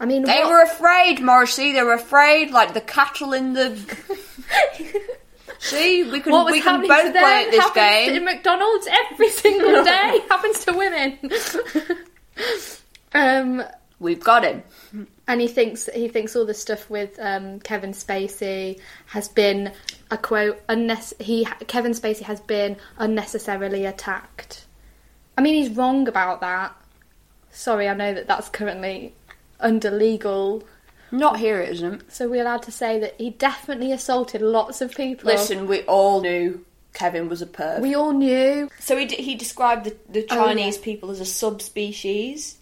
I 0.00 0.06
mean, 0.06 0.24
They 0.24 0.40
what- 0.40 0.50
were 0.50 0.62
afraid, 0.62 1.20
Morrissey. 1.20 1.72
They 1.72 1.82
were 1.82 1.94
afraid, 1.94 2.50
like 2.50 2.74
the 2.74 2.80
cattle 2.80 3.32
in 3.32 3.52
the. 3.54 3.78
See, 5.66 6.04
we 6.04 6.20
can 6.20 6.32
what 6.32 6.44
was 6.46 6.52
we 6.52 6.60
can 6.60 6.84
happening 6.84 6.88
both 6.90 7.06
to 7.06 7.12
them 7.12 7.22
play 7.22 7.44
at 7.44 7.50
this 7.50 7.60
happens 7.60 8.06
game. 8.06 8.16
in 8.16 8.24
McDonald's 8.24 8.88
every 9.10 9.30
single 9.30 9.84
day. 9.84 10.20
happens 10.28 10.64
to 10.64 10.72
women. 10.72 11.18
um, 13.14 13.64
We've 13.98 14.22
got 14.22 14.44
him. 14.44 14.62
and 15.26 15.40
he 15.40 15.48
thinks 15.48 15.88
he 15.94 16.08
thinks 16.08 16.36
all 16.36 16.44
the 16.44 16.52
stuff 16.54 16.90
with 16.90 17.18
um, 17.18 17.60
Kevin 17.60 17.92
Spacey 17.92 18.78
has 19.06 19.26
been 19.28 19.72
a 20.10 20.18
quote. 20.18 20.60
He 21.18 21.46
Kevin 21.66 21.92
Spacey 21.92 22.20
has 22.22 22.40
been 22.40 22.76
unnecessarily 22.98 23.86
attacked. 23.86 24.66
I 25.38 25.40
mean, 25.40 25.54
he's 25.54 25.70
wrong 25.76 26.08
about 26.08 26.40
that. 26.42 26.74
Sorry, 27.50 27.88
I 27.88 27.94
know 27.94 28.12
that 28.12 28.26
that's 28.26 28.50
currently 28.50 29.14
under 29.60 29.90
legal. 29.90 30.62
Not 31.12 31.38
here, 31.38 31.60
it 31.60 31.68
isn't. 31.70 32.12
So 32.12 32.28
we're 32.28 32.42
allowed 32.42 32.62
to 32.64 32.72
say 32.72 32.98
that 33.00 33.14
he 33.18 33.30
definitely 33.30 33.92
assaulted 33.92 34.42
lots 34.42 34.80
of 34.80 34.94
people. 34.94 35.26
Listen, 35.30 35.66
we 35.66 35.82
all 35.82 36.20
knew 36.20 36.64
Kevin 36.94 37.28
was 37.28 37.42
a 37.42 37.46
perv. 37.46 37.80
we 37.80 37.94
all 37.94 38.12
knew. 38.12 38.68
So 38.80 38.96
he, 38.96 39.04
d- 39.06 39.16
he 39.22 39.34
described 39.34 39.84
the, 39.84 39.96
the 40.08 40.26
Oh, 40.30 40.34
Chinese 40.46 40.78
people 40.78 41.10
as 41.10 41.20
a 41.20 41.24
subspecies, 41.26 42.56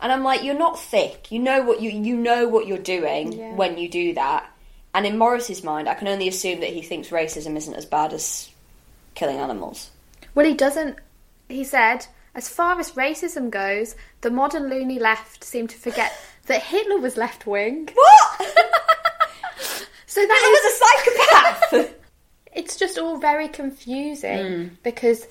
and 0.00 0.10
I'm 0.10 0.24
like, 0.24 0.42
you're 0.42 0.58
not 0.58 0.78
thick. 0.80 1.30
You 1.30 1.38
know 1.38 1.62
what 1.62 1.80
you 1.80 1.90
you 1.90 2.16
know 2.16 2.48
what 2.48 2.66
you're 2.66 2.78
doing 2.78 3.32
Yeah. 3.32 3.54
when 3.54 3.78
you 3.78 3.88
do 3.88 4.14
that. 4.14 4.48
And 4.94 5.06
in 5.06 5.16
Morrissey's 5.16 5.62
mind, 5.62 5.88
I 5.88 5.94
can 5.94 6.08
only 6.08 6.28
assume 6.28 6.60
that 6.60 6.70
he 6.70 6.82
thinks 6.82 7.08
racism 7.08 7.56
isn't 7.56 7.74
as 7.74 7.86
bad 7.86 8.12
as 8.12 8.50
killing 9.14 9.36
animals. 9.38 9.90
Well, 10.34 10.44
he 10.46 10.54
doesn't. 10.54 10.98
He 11.48 11.64
said, 11.64 12.06
as 12.34 12.48
far 12.48 12.78
as 12.80 12.92
racism 12.92 13.48
goes, 13.50 13.94
the 14.22 14.30
modern 14.30 14.68
loony 14.68 14.98
left 14.98 15.44
seem 15.44 15.66
to 15.68 15.76
forget 15.78 16.12
that 16.46 16.62
Hitler 16.62 16.98
was 16.98 17.16
left 17.16 17.46
wing. 17.46 17.88
What? 17.94 18.58
So 20.06 20.20
that 20.20 20.60
was 20.62 21.72
a 21.72 21.72
psychopath. 21.78 21.94
it's 22.54 22.76
just 22.76 22.98
all 22.98 23.16
very 23.16 23.48
confusing 23.48 24.46
Hmm. 24.68 24.74
because 24.82 25.26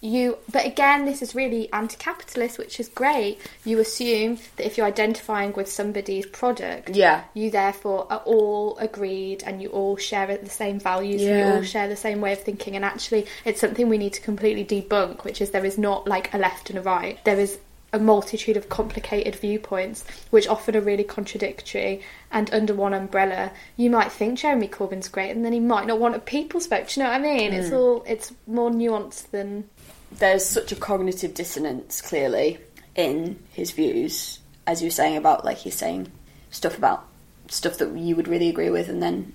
you. 0.00 0.36
But 0.50 0.66
again, 0.66 1.04
this 1.04 1.22
is 1.22 1.34
really 1.36 1.72
anti-capitalist, 1.72 2.58
which 2.58 2.80
is 2.80 2.88
great. 2.88 3.38
You 3.64 3.78
assume 3.78 4.38
that 4.56 4.66
if 4.66 4.76
you're 4.76 4.86
identifying 4.86 5.52
with 5.52 5.70
somebody's 5.70 6.26
product, 6.26 6.88
Yeah. 6.96 7.22
you 7.34 7.52
therefore 7.52 8.08
are 8.10 8.22
all 8.24 8.76
agreed 8.78 9.44
and 9.46 9.62
you 9.62 9.68
all 9.68 9.96
share 9.96 10.26
the 10.36 10.50
same 10.50 10.80
values, 10.80 11.22
and 11.22 11.38
you 11.38 11.54
all 11.54 11.62
share 11.62 11.86
the 11.86 11.94
same 11.94 12.20
way 12.20 12.32
of 12.32 12.40
thinking. 12.42 12.74
And 12.74 12.84
actually, 12.84 13.26
it's 13.44 13.60
something 13.60 13.88
we 13.88 13.98
need 13.98 14.14
to 14.14 14.20
completely 14.22 14.64
debunk, 14.64 15.22
which 15.22 15.40
is 15.40 15.50
there 15.50 15.64
is 15.66 15.78
not 15.78 16.08
like 16.08 16.34
a 16.34 16.38
left 16.38 16.68
and 16.70 16.80
a 16.80 16.82
right. 16.82 17.22
There 17.24 17.38
is 17.38 17.58
a 17.92 17.98
multitude 17.98 18.56
of 18.56 18.68
complicated 18.68 19.34
viewpoints, 19.34 20.04
which 20.30 20.46
often 20.46 20.76
are 20.76 20.80
really 20.80 21.04
contradictory. 21.04 22.02
And 22.30 22.52
under 22.54 22.74
one 22.74 22.94
umbrella, 22.94 23.52
you 23.76 23.90
might 23.90 24.12
think 24.12 24.38
Jeremy 24.38 24.68
Corbyn's 24.68 25.08
great, 25.08 25.30
and 25.30 25.44
then 25.44 25.52
he 25.52 25.60
might 25.60 25.86
not 25.86 25.98
want 25.98 26.14
a 26.14 26.20
people's 26.20 26.66
vote. 26.66 26.88
Do 26.88 27.00
you 27.00 27.06
know 27.06 27.12
what 27.12 27.20
I 27.20 27.22
mean? 27.22 27.52
Hmm. 27.52 27.58
It's 27.58 27.72
all 27.72 28.04
it's 28.06 28.32
more 28.46 28.70
nuanced 28.70 29.30
than 29.30 29.68
There's 30.12 30.44
such 30.44 30.72
a 30.72 30.76
cognitive 30.76 31.34
dissonance, 31.34 32.00
clearly, 32.00 32.58
in 32.94 33.38
his 33.52 33.70
views, 33.70 34.40
as 34.66 34.82
you 34.82 34.86
were 34.86 34.92
saying 34.92 35.16
about 35.16 35.44
like 35.44 35.58
he's 35.58 35.76
saying 35.76 36.10
stuff 36.50 36.76
about 36.76 37.06
stuff 37.48 37.78
that 37.78 37.96
you 37.96 38.16
would 38.16 38.28
really 38.28 38.48
agree 38.48 38.70
with, 38.70 38.88
and 38.88 39.02
then 39.02 39.32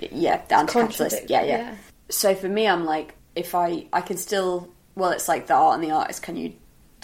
yeah, 0.00 0.40
the 0.48 0.56
anti-capitalist, 0.56 1.28
yeah, 1.28 1.42
yeah, 1.42 1.56
yeah. 1.56 1.74
So 2.08 2.34
for 2.34 2.48
me, 2.48 2.68
I'm 2.68 2.84
like, 2.84 3.14
if 3.34 3.54
I 3.54 3.86
I 3.92 4.00
can 4.00 4.16
still 4.16 4.68
well, 4.94 5.10
it's 5.10 5.28
like 5.28 5.46
the 5.48 5.54
art 5.54 5.74
and 5.74 5.84
the 5.84 5.94
artist. 5.94 6.22
Can 6.22 6.36
you 6.36 6.52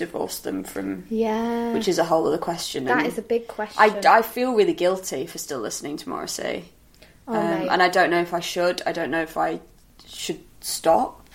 divorce 0.00 0.40
them 0.40 0.64
from? 0.64 1.04
yeah. 1.08 1.72
Which 1.72 1.86
is 1.86 1.98
a 1.98 2.04
whole 2.04 2.26
other 2.26 2.38
question. 2.38 2.84
that 2.86 2.98
and 2.98 3.06
is 3.06 3.18
a 3.18 3.22
big 3.22 3.46
question. 3.46 3.80
I, 3.80 4.18
I 4.18 4.22
feel 4.22 4.54
really 4.54 4.74
guilty 4.74 5.26
for 5.26 5.38
still 5.38 5.60
listening 5.60 5.96
to 5.98 6.08
Morrissey. 6.08 6.64
Oh, 7.28 7.34
um, 7.34 7.68
and 7.70 7.80
I 7.82 7.88
don't 7.88 8.10
know 8.10 8.20
if 8.20 8.34
I 8.34 8.40
should. 8.40 8.82
I 8.86 8.92
don't 8.92 9.10
know 9.12 9.22
if 9.22 9.36
I 9.36 9.60
should 10.06 10.40
stop. 10.60 11.28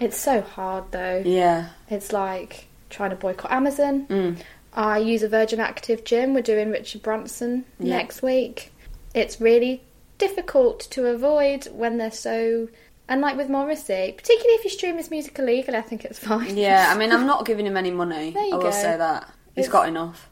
It's 0.00 0.18
so 0.18 0.40
hard 0.40 0.84
though. 0.92 1.22
Yeah. 1.24 1.68
It's 1.90 2.12
like 2.12 2.66
trying 2.88 3.10
to 3.10 3.16
boycott 3.16 3.52
Amazon. 3.52 4.06
Mm. 4.06 4.36
I 4.72 4.98
use 4.98 5.22
a 5.22 5.28
Virgin 5.28 5.60
Active 5.60 6.04
gym. 6.04 6.32
We're 6.32 6.40
doing 6.42 6.70
Richard 6.70 7.02
Branson 7.02 7.64
Yeah. 7.78 7.98
next 7.98 8.22
week. 8.22 8.72
It's 9.14 9.40
really 9.40 9.82
difficult 10.16 10.80
to 10.92 11.06
avoid 11.06 11.66
when 11.66 11.98
they're 11.98 12.10
so. 12.10 12.68
And 13.08 13.20
like 13.20 13.36
with 13.36 13.48
Morrissey, 13.50 14.14
particularly 14.16 14.54
if 14.54 14.64
you 14.64 14.70
stream 14.70 14.96
his 14.96 15.10
music 15.10 15.38
illegally, 15.38 15.76
I 15.76 15.82
think 15.82 16.04
it's 16.04 16.18
fine. 16.18 16.56
Yeah, 16.56 16.90
I 16.94 16.98
mean, 16.98 17.12
I'm 17.12 17.26
not 17.26 17.44
giving 17.44 17.66
him 17.66 17.76
any 17.76 17.90
money. 17.90 18.30
There 18.30 18.44
you 18.44 18.52
I 18.54 18.56
will 18.56 18.62
go. 18.64 18.70
say 18.70 18.96
that. 18.96 19.24
He's 19.54 19.66
It's- 19.66 19.72
got 19.72 19.88
enough. 19.88 20.28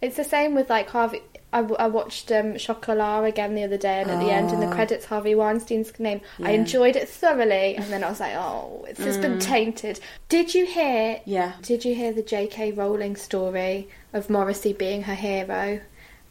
It's 0.00 0.16
the 0.16 0.22
same 0.24 0.54
with 0.54 0.70
like 0.70 0.88
Harvey. 0.90 1.22
I, 1.52 1.62
w- 1.62 1.76
I 1.76 1.88
watched 1.88 2.30
um, 2.30 2.56
Chocolat 2.56 3.24
again 3.24 3.56
the 3.56 3.64
other 3.64 3.76
day, 3.78 4.00
and 4.00 4.08
at 4.10 4.20
the 4.20 4.30
end, 4.30 4.52
in 4.52 4.60
the 4.60 4.68
credits, 4.72 5.06
Harvey 5.06 5.34
Weinstein's 5.34 5.98
name. 5.98 6.20
I 6.38 6.52
Yeah. 6.52 6.58
enjoyed 6.60 6.94
it 6.94 7.08
thoroughly, 7.08 7.74
and 7.74 7.86
then 7.86 8.04
I 8.04 8.08
was 8.10 8.20
like, 8.20 8.34
oh, 8.36 8.84
it's 8.88 9.02
just 9.02 9.20
been 9.22 9.40
tainted. 9.40 9.98
Did 10.28 10.54
you 10.54 10.66
hear? 10.66 11.20
Yeah. 11.24 11.54
Did 11.62 11.84
you 11.84 11.96
hear 11.96 12.12
the 12.12 12.22
J.K. 12.22 12.72
Rowling 12.72 13.16
story 13.16 13.88
of 14.12 14.30
Morrissey 14.30 14.72
being 14.72 15.02
her 15.02 15.14
hero? 15.16 15.80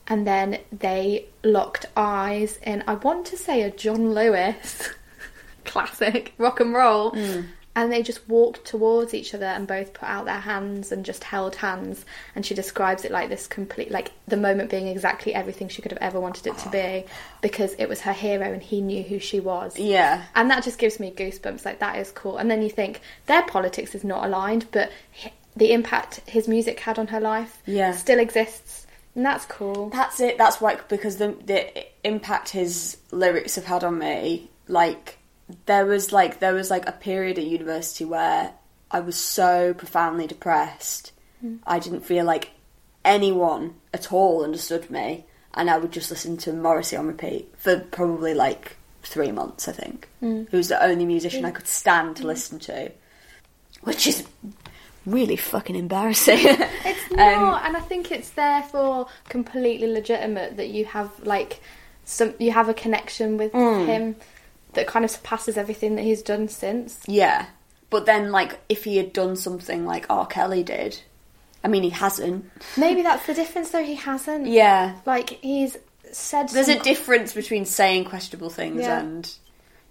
And 0.08 0.26
then 0.26 0.60
they 0.72 1.26
locked 1.44 1.88
eyes 1.98 2.60
in, 2.64 2.86
I 2.88 2.94
want 2.94 3.26
to 3.28 3.38
say, 3.38 3.64
a 3.64 3.70
John 3.72 4.14
Lewis 4.14 4.88
classic 5.68 6.34
rock 6.40 6.60
and 6.60 6.74
roll. 6.74 7.12
Mm. 7.12 7.48
And 7.76 7.92
they 7.92 8.02
just 8.02 8.28
walked 8.28 8.66
towards 8.66 9.14
each 9.14 9.36
other 9.36 9.46
and 9.46 9.68
both 9.68 9.94
put 9.94 10.10
out 10.10 10.26
their 10.26 10.40
hands 10.40 10.92
and 10.92 11.06
just 11.06 11.24
held 11.24 11.56
hands. 11.58 12.04
And 12.34 12.44
she 12.44 12.56
describes 12.56 13.06
it 13.06 13.12
like 13.12 13.30
this 13.30 13.46
complete, 13.46 13.92
like 13.92 14.12
the 14.28 14.36
moment 14.36 14.72
being 14.72 14.88
exactly 14.88 15.32
everything 15.36 15.68
she 15.70 15.84
could 15.84 15.92
have 15.92 16.02
ever 16.02 16.20
wanted 16.20 16.48
it 16.48 16.58
to 16.58 16.70
be 16.70 17.06
because 17.40 17.76
it 17.78 17.88
was 17.88 18.02
her 18.02 18.14
hero 18.14 18.52
and 18.52 18.64
he 18.64 18.82
knew 18.82 19.04
who 19.04 19.20
she 19.20 19.40
was. 19.40 19.78
Yeah. 19.78 20.24
And 20.34 20.50
that 20.50 20.64
just 20.64 20.80
gives 20.80 21.00
me 21.00 21.12
goosebumps. 21.16 21.66
Like, 21.66 21.78
that 21.78 21.98
is 22.00 22.10
cool. 22.10 22.38
And 22.38 22.50
then 22.50 22.64
you 22.64 22.70
think 22.72 23.00
their 23.28 23.44
politics 23.44 23.94
is 23.94 24.04
not 24.04 24.26
aligned, 24.26 24.66
but 24.72 24.92
the 25.56 25.72
impact 25.72 26.22
his 26.28 26.48
music 26.48 26.80
had 26.80 26.98
on 26.98 27.06
her 27.08 27.20
life 27.20 27.62
Yeah. 27.68 27.92
still 27.92 28.18
exists. 28.18 28.88
And 29.14 29.24
that's 29.24 29.46
cool. 29.46 29.90
That's 29.90 30.20
it. 30.20 30.40
That's 30.40 30.60
why 30.60 30.78
because 30.90 31.18
the 31.18 31.36
the 31.46 31.86
impact 32.04 32.50
his 32.50 32.98
lyrics 33.12 33.54
have 33.56 33.66
had 33.66 33.84
on 33.84 34.00
me, 34.00 34.50
like 34.68 35.17
there 35.66 35.86
was 35.86 36.12
like 36.12 36.40
there 36.40 36.54
was 36.54 36.70
like 36.70 36.88
a 36.88 36.92
period 36.92 37.38
at 37.38 37.46
university 37.46 38.06
where 38.06 38.54
I 38.92 39.00
was 39.00 39.16
so 39.16 39.74
profoundly 39.74 40.28
depressed. 40.28 41.12
Hmm. 41.42 41.58
I 41.66 41.80
didn't 41.80 42.06
feel 42.06 42.26
like 42.26 42.52
anyone 43.06 43.76
at 43.94 44.12
all 44.12 44.44
understood 44.44 44.90
me, 44.90 45.26
and 45.54 45.70
I 45.70 45.78
would 45.78 45.92
just 45.92 46.10
listen 46.10 46.38
to 46.38 46.54
Morrissey 46.54 46.96
on 46.96 47.08
repeat 47.08 47.54
for 47.58 47.80
probably 47.80 48.34
like 48.34 48.76
three 49.04 49.32
months. 49.32 49.68
I 49.68 49.72
think. 49.72 50.10
Hmm. 50.20 50.44
Who 50.52 50.58
was 50.58 50.70
the 50.70 50.84
only 50.84 51.06
musician 51.06 51.46
I 51.46 51.50
hmm. 51.50 51.56
could 51.56 51.68
stand 51.68 52.18
to 52.18 52.28
listen 52.28 52.60
to, 52.60 52.92
which 53.82 54.08
is 54.08 54.26
really 55.06 55.38
fucking 55.38 55.76
embarrassing. 55.76 56.40
It's 56.40 57.12
not, 57.12 57.34
um, 57.34 57.66
and 57.66 57.78
I 57.78 57.80
think 57.80 58.12
it's 58.12 58.32
therefore 58.32 59.08
completely 59.30 59.88
legitimate 59.88 60.58
that 60.58 60.68
you 60.68 60.84
have 60.86 61.12
like 61.26 61.62
some 62.04 62.34
you 62.40 62.52
have 62.52 62.70
a 62.70 62.74
connection 62.74 63.38
with 63.38 63.54
him 63.54 64.16
that 64.74 64.88
kind 64.88 65.04
of 65.06 65.12
surpasses 65.12 65.58
everything 65.58 65.96
that 65.96 66.04
he's 66.04 66.22
done 66.22 66.48
since. 66.48 67.02
Yeah. 67.08 67.48
But 67.90 68.06
then, 68.06 68.32
like, 68.32 68.60
if 68.70 68.84
he 68.84 68.98
had 68.98 69.14
done 69.14 69.36
something 69.36 69.86
like 69.86 70.06
R. 70.10 70.26
Kelly 70.28 70.62
did, 70.64 71.02
I 71.64 71.68
mean, 71.70 71.84
he 71.84 71.90
hasn't. 71.90 72.46
Maybe 72.78 73.02
that's 73.02 73.26
the 73.26 73.34
difference, 73.34 73.70
though. 73.72 73.84
He 73.84 73.96
hasn't. 73.96 74.48
Yeah. 74.48 74.96
Like 75.06 75.30
he's 75.42 75.78
said. 76.12 76.50
There's 76.50 76.68
some- 76.68 76.80
a 76.80 76.84
difference 76.84 77.34
between 77.34 77.66
saying 77.66 78.06
questionable 78.06 78.50
things 78.50 78.82
Yeah. 78.82 79.00
and 79.00 79.30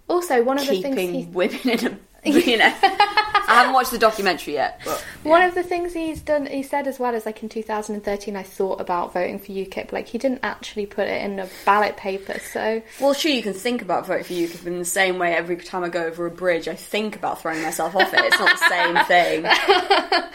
Also, 0.09 0.43
one 0.43 0.59
of 0.59 0.67
the 0.67 0.81
things 0.83 0.95
keeping 0.97 1.15
he 1.15 1.25
women 1.27 1.59
in 1.69 1.87
a. 1.87 1.99
You 2.47 2.59
know, 2.59 2.73
I 2.83 3.55
haven't 3.61 3.75
watched 3.75 3.91
the 3.91 3.99
documentary 3.99 4.55
yet, 4.55 4.81
but 4.85 5.01
One 5.23 5.43
of 5.43 5.55
the 5.55 5.62
things 5.62 5.93
he's 5.93 6.21
done, 6.21 6.47
he 6.47 6.62
said 6.62 6.87
as 6.87 6.99
well 6.99 7.15
as 7.15 7.25
like 7.25 7.43
in 7.43 7.49
2013, 7.49 8.37
I 8.37 8.43
thought 8.43 8.81
about 8.81 9.12
voting 9.12 9.39
for 9.39 9.47
UKIP. 9.47 9.93
Like 9.93 10.09
he 10.09 10.19
didn't 10.19 10.41
actually 10.43 10.87
put 10.87 11.07
it 11.09 11.23
in 11.23 11.39
a 11.39 11.49
ballot 11.65 11.97
paper, 11.97 12.39
so 12.53 12.83
well, 13.01 13.15
sure, 13.15 13.31
you 13.31 13.43
can 13.43 13.53
think 13.53 13.83
about 13.83 14.07
voting 14.07 14.25
for 14.25 14.33
UKIP 14.33 14.67
in 14.67 14.79
the 14.79 14.85
same 14.85 15.19
way. 15.19 15.35
Every 15.35 15.57
time 15.57 15.85
I 15.85 15.89
go 15.89 16.05
over 16.05 16.27
a 16.27 16.31
bridge, 16.31 16.69
I 16.69 16.75
think 16.75 17.17
about 17.17 17.41
throwing 17.41 17.62
myself 17.62 17.95
off 17.95 18.12
it. 18.12 18.21
It's 18.25 18.39
not 18.39 18.59
the 18.59 18.69
same 18.69 19.05
thing. 19.07 19.43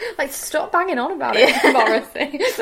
like 0.18 0.32
stop 0.32 0.72
banging 0.72 0.98
on 0.98 1.12
about 1.12 1.34
it, 1.36 1.54
Morrissey. 1.72 2.38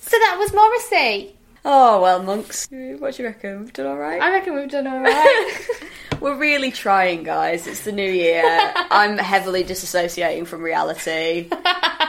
so 0.00 0.16
that 0.18 0.36
was 0.38 0.52
Morrissey. 0.52 1.36
Oh 1.64 2.00
well, 2.00 2.22
monks. 2.22 2.68
What 2.70 3.14
do 3.14 3.22
you 3.22 3.28
reckon? 3.28 3.60
We've 3.60 3.72
done 3.72 3.86
all 3.86 3.98
right. 3.98 4.20
I 4.20 4.30
reckon 4.32 4.54
we've 4.54 4.70
done 4.70 4.86
all 4.86 5.00
right. 5.00 5.68
We're 6.20 6.36
really 6.36 6.70
trying, 6.70 7.22
guys. 7.22 7.66
It's 7.66 7.84
the 7.84 7.92
new 7.92 8.10
year. 8.10 8.42
I'm 8.90 9.18
heavily 9.18 9.64
disassociating 9.64 10.46
from 10.46 10.62
reality. 10.62 11.48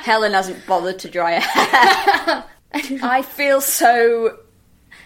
Helen 0.01 0.33
hasn't 0.33 0.65
bothered 0.65 0.99
to 0.99 1.09
dry 1.09 1.39
her 1.39 1.39
hair. 1.39 2.43
I 3.03 3.21
feel 3.21 3.59
so 3.61 4.39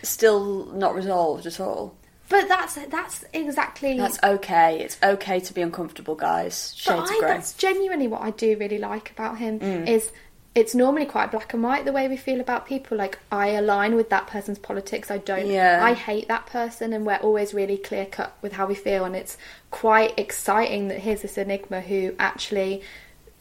still 0.03 0.65
not 0.73 0.93
resolved 0.95 1.45
at 1.47 1.59
all. 1.59 1.95
but 2.29 2.47
that's 2.47 2.75
that's 2.89 3.25
exactly. 3.33 3.97
That's 3.97 4.19
okay. 4.23 4.81
It's 4.81 4.97
okay 5.03 5.39
to 5.39 5.53
be 5.53 5.61
uncomfortable, 5.61 6.15
guys. 6.15 6.73
but 6.85 6.97
Shades 6.97 7.11
I, 7.11 7.13
of 7.15 7.19
grey. 7.19 7.29
that's 7.29 7.53
genuinely 7.53 8.07
what 8.07 8.21
I 8.21 8.29
do 8.31 8.57
really 8.57 8.77
like 8.79 9.09
about 9.11 9.37
him 9.39 9.59
Mm. 9.59 9.87
is 9.87 10.11
it's 10.55 10.73
normally 10.73 11.05
quite 11.05 11.31
black 11.31 11.53
and 11.53 11.61
white 11.61 11.83
the 11.83 11.91
way 11.91 12.07
we 12.07 12.15
feel 12.15 12.39
about 12.39 12.65
people. 12.65 12.97
Like 12.97 13.19
I 13.31 13.49
align 13.49 13.95
with 13.95 14.09
that 14.09 14.27
person's 14.27 14.57
politics. 14.57 15.11
I 15.11 15.17
don't. 15.17 15.47
Yeah. 15.47 15.81
I 15.83 15.93
hate 15.93 16.27
that 16.29 16.45
person, 16.47 16.93
and 16.93 17.05
we're 17.05 17.17
always 17.17 17.53
really 17.53 17.77
clear 17.77 18.05
cut 18.05 18.35
with 18.41 18.53
how 18.53 18.65
we 18.65 18.73
feel. 18.75 19.03
And 19.03 19.15
it's 19.15 19.37
quite 19.69 20.17
exciting 20.17 20.87
that 20.87 20.99
here's 20.99 21.21
this 21.23 21.37
enigma 21.37 21.81
who 21.81 22.15
actually 22.17 22.81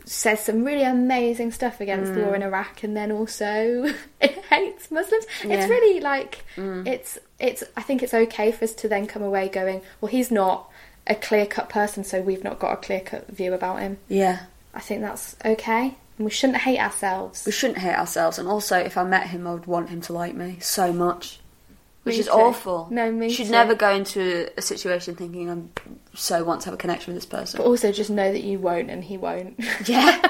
says 0.07 0.41
some 0.45 0.65
really 0.65 0.83
amazing 0.83 1.51
stuff 1.51 1.81
against 1.81 2.13
the 2.13 2.21
Mm. 2.21 2.27
war 2.27 2.35
in 2.35 2.43
Iraq, 2.43 2.83
and 2.83 2.97
then 2.97 3.11
also 3.13 3.91
hates 4.21 4.91
Muslims. 4.91 5.25
Yeah. 5.45 5.51
Mm. 5.51 5.59
It's 5.61 5.71
really 5.71 6.01
like 6.01 6.45
it's 6.57 7.19
it's. 7.39 7.63
I 7.77 7.83
think 7.83 8.03
it's 8.03 8.13
okay 8.15 8.51
for 8.53 8.65
us 8.65 8.75
to 8.75 8.89
then 8.89 9.07
come 9.07 9.23
away 9.23 9.49
going, 9.49 9.83
well, 10.01 10.11
he's 10.11 10.31
not 10.33 10.69
a 11.07 11.15
clear 11.15 11.47
cut 11.47 11.69
person, 11.69 12.03
so 12.03 12.21
we've 12.21 12.43
not 12.43 12.59
got 12.59 12.73
a 12.73 12.77
clear 12.77 13.01
cut 13.01 13.29
view 13.29 13.55
about 13.55 13.81
him. 13.81 13.99
Yeah. 14.09 14.41
I 14.75 14.81
think 14.81 15.01
that's 15.03 15.37
okay. 15.45 15.95
And 16.19 16.25
we 16.25 16.31
shouldn't 16.31 16.59
hate 16.59 16.79
ourselves. 16.79 17.45
We 17.45 17.53
shouldn't 17.53 17.79
hate 17.79 17.97
ourselves. 17.97 18.39
And 18.39 18.47
also, 18.49 18.79
if 18.79 18.97
I 18.97 19.05
met 19.05 19.29
him, 19.29 19.47
I 19.47 19.53
would 19.55 19.67
want 19.67 19.89
him 19.91 20.01
to 20.03 20.13
like 20.13 20.35
me 20.35 20.59
so 20.61 20.93
much. 20.93 21.41
Which 22.05 22.17
Me 22.17 22.21
is 22.21 22.27
too. 22.27 22.33
awful. 22.33 22.87
No, 22.91 23.11
me 23.11 23.29
You 23.29 23.33
should 23.33 23.47
too. 23.47 23.53
never 23.53 23.75
go 23.75 23.91
into 23.91 24.51
a 24.59 24.63
situation 24.63 25.15
thinking 25.17 25.49
I'm 25.51 25.71
so 26.15 26.45
want 26.45 26.61
to 26.61 26.67
have 26.67 26.75
a 26.75 26.77
connection 26.77 27.15
with 27.15 27.23
this 27.23 27.29
person. 27.29 27.57
But 27.59 27.67
also 27.67 27.91
just 27.93 28.11
know 28.11 28.31
that 28.31 28.43
you 28.43 28.59
won't 28.59 28.91
and 28.91 29.03
he 29.03 29.17
won't. 29.17 29.59
Yeah, 29.87 30.21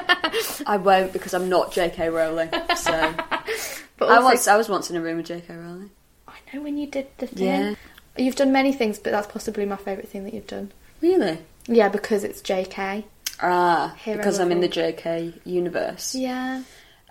I 0.66 0.76
won't 0.76 1.12
because 1.12 1.34
I'm 1.34 1.48
not 1.48 1.72
J.K. 1.72 2.08
Rowling. 2.10 2.48
So 2.76 2.92
But 3.96 4.08
I 4.08 4.16
also, 4.16 4.28
was 4.30 4.48
I 4.48 4.56
was 4.56 4.68
once 4.68 4.88
in 4.90 4.96
a 4.96 5.00
room 5.00 5.16
with 5.18 5.26
J.K. 5.26 5.52
Rowling. 5.54 5.90
I 6.28 6.34
know 6.52 6.62
when 6.62 6.78
you 6.78 6.86
did 6.86 7.08
the 7.18 7.26
thing. 7.26 7.44
Yeah. 7.46 7.74
You've 8.16 8.36
done 8.36 8.52
many 8.52 8.72
things, 8.72 8.98
but 9.00 9.10
that's 9.10 9.26
possibly 9.26 9.66
my 9.66 9.76
favourite 9.76 10.08
thing 10.08 10.22
that 10.24 10.32
you've 10.34 10.46
done. 10.46 10.70
Really? 11.00 11.38
Yeah, 11.66 11.88
because 11.88 12.22
it's 12.22 12.40
JK. 12.40 13.02
Ah, 13.46 13.94
Hero 13.98 14.16
because 14.16 14.38
I'm 14.40 14.50
in 14.52 14.60
the 14.60 14.68
level. 14.68 14.74
J.K. 14.92 15.34
universe. 15.44 16.14
Yeah. 16.14 16.62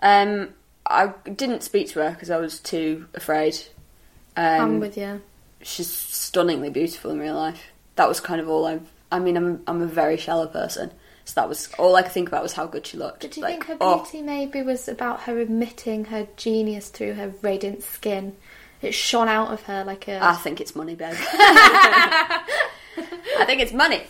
Um, 0.02 0.50
I 0.86 1.12
didn't 1.24 1.62
speak 1.62 1.88
to 1.90 2.00
her 2.02 2.10
because 2.10 2.30
I 2.30 2.36
was 2.38 2.58
too 2.60 3.06
afraid. 3.14 3.56
Um, 4.36 4.60
I'm 4.60 4.80
with 4.80 4.96
you. 4.96 5.22
she's 5.62 5.90
stunningly 5.90 6.70
beautiful 6.70 7.10
in 7.12 7.18
real 7.20 7.36
life. 7.36 7.62
That 7.96 8.08
was 8.08 8.20
kind 8.20 8.40
of 8.40 8.48
all 8.48 8.66
I. 8.66 8.80
I 9.12 9.18
mean, 9.20 9.36
I'm 9.36 9.62
I'm 9.66 9.80
a 9.80 9.86
very 9.86 10.16
shallow 10.16 10.46
person, 10.48 10.90
so 11.24 11.40
that 11.40 11.48
was 11.48 11.70
all 11.78 11.94
I 11.94 12.02
could 12.02 12.10
think 12.12 12.28
about 12.28 12.42
was 12.42 12.52
how 12.54 12.66
good 12.66 12.84
she 12.86 12.96
looked. 12.96 13.20
But 13.22 13.30
do 13.30 13.40
you 13.40 13.44
Like, 13.46 13.52
think 13.52 13.66
her 13.66 13.76
oh, 13.80 14.02
beauty 14.02 14.22
maybe 14.22 14.62
was 14.62 14.88
about 14.88 15.20
her 15.22 15.38
emitting 15.38 16.06
her 16.06 16.26
genius 16.36 16.88
through 16.88 17.14
her 17.14 17.32
radiant 17.42 17.82
skin? 17.84 18.36
It 18.82 18.92
shone 18.92 19.28
out 19.28 19.52
of 19.52 19.62
her 19.62 19.84
like 19.84 20.08
a. 20.08 20.22
I 20.22 20.34
think 20.34 20.60
it's 20.60 20.74
money, 20.74 20.96
babe. 20.96 21.14
I 22.96 23.44
think 23.46 23.60
it's 23.62 23.72
money. 23.72 24.02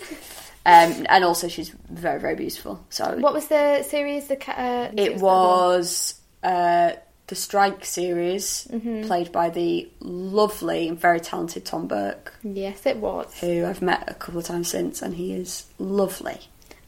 Um, 0.66 1.07
and 1.11 1.24
also, 1.24 1.48
she's 1.48 1.68
very, 1.90 2.18
very 2.20 2.35
beautiful. 2.37 2.85
So 2.88 3.16
What 3.18 3.35
was 3.35 3.48
the 3.48 3.83
series? 3.83 4.29
The 4.29 4.38
uh, 4.50 4.90
it 4.96 5.16
was 5.20 6.14
uh, 6.42 6.92
the 7.27 7.35
Strike 7.35 7.85
series, 7.85 8.66
Mm-hmm. 8.72 9.03
played 9.07 9.31
by 9.33 9.50
the 9.50 9.90
lovely 10.00 10.88
and 10.88 10.98
very 10.98 11.20
talented 11.20 11.64
Tom 11.66 11.87
Burke, 11.87 12.33
Yes, 12.42 12.87
it 12.87 12.96
was. 12.96 13.38
who 13.40 13.66
I've 13.66 13.83
met 13.83 14.05
a 14.09 14.14
couple 14.14 14.40
of 14.40 14.46
times 14.46 14.68
since, 14.68 15.03
and 15.03 15.14
he 15.14 15.35
is 15.35 15.66
lovely. 15.79 16.38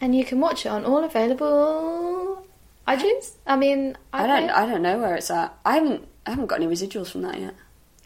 And 0.00 0.14
you 0.14 0.24
can 0.24 0.40
watch 0.40 0.64
it 0.66 0.70
on 0.70 0.84
all 0.84 1.04
available 1.04 2.46
iTunes. 2.86 3.32
I 3.46 3.56
mean, 3.56 3.96
I 4.12 4.26
don't. 4.26 4.50
I 4.50 4.66
don't 4.66 4.82
know 4.82 4.98
where 4.98 5.16
it's 5.16 5.30
at. 5.30 5.54
I 5.64 5.74
haven't, 5.76 6.06
I 6.26 6.30
haven't 6.30 6.46
got 6.46 6.60
any 6.60 6.66
residuals 6.66 7.10
from 7.10 7.22
that 7.22 7.40
yet. 7.40 7.54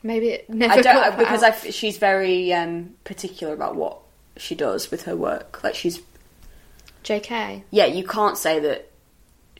Maybe 0.02 0.28
it 0.30 0.48
never 0.48 0.72
I 0.74 0.80
don't 0.80 1.18
because 1.18 1.42
I 1.42 1.50
she's 1.70 1.98
very 1.98 2.52
um, 2.54 2.94
particular 3.04 3.52
about 3.54 3.76
what 3.76 3.98
she 4.40 4.55
does 4.55 4.90
with 4.90 5.03
her 5.03 5.16
work. 5.16 5.62
Like 5.62 5.74
she's 5.74 6.00
JK. 7.05 7.62
yeah, 7.70 7.87
you 7.87 8.05
can't 8.05 8.37
say 8.37 8.59
that 8.61 8.89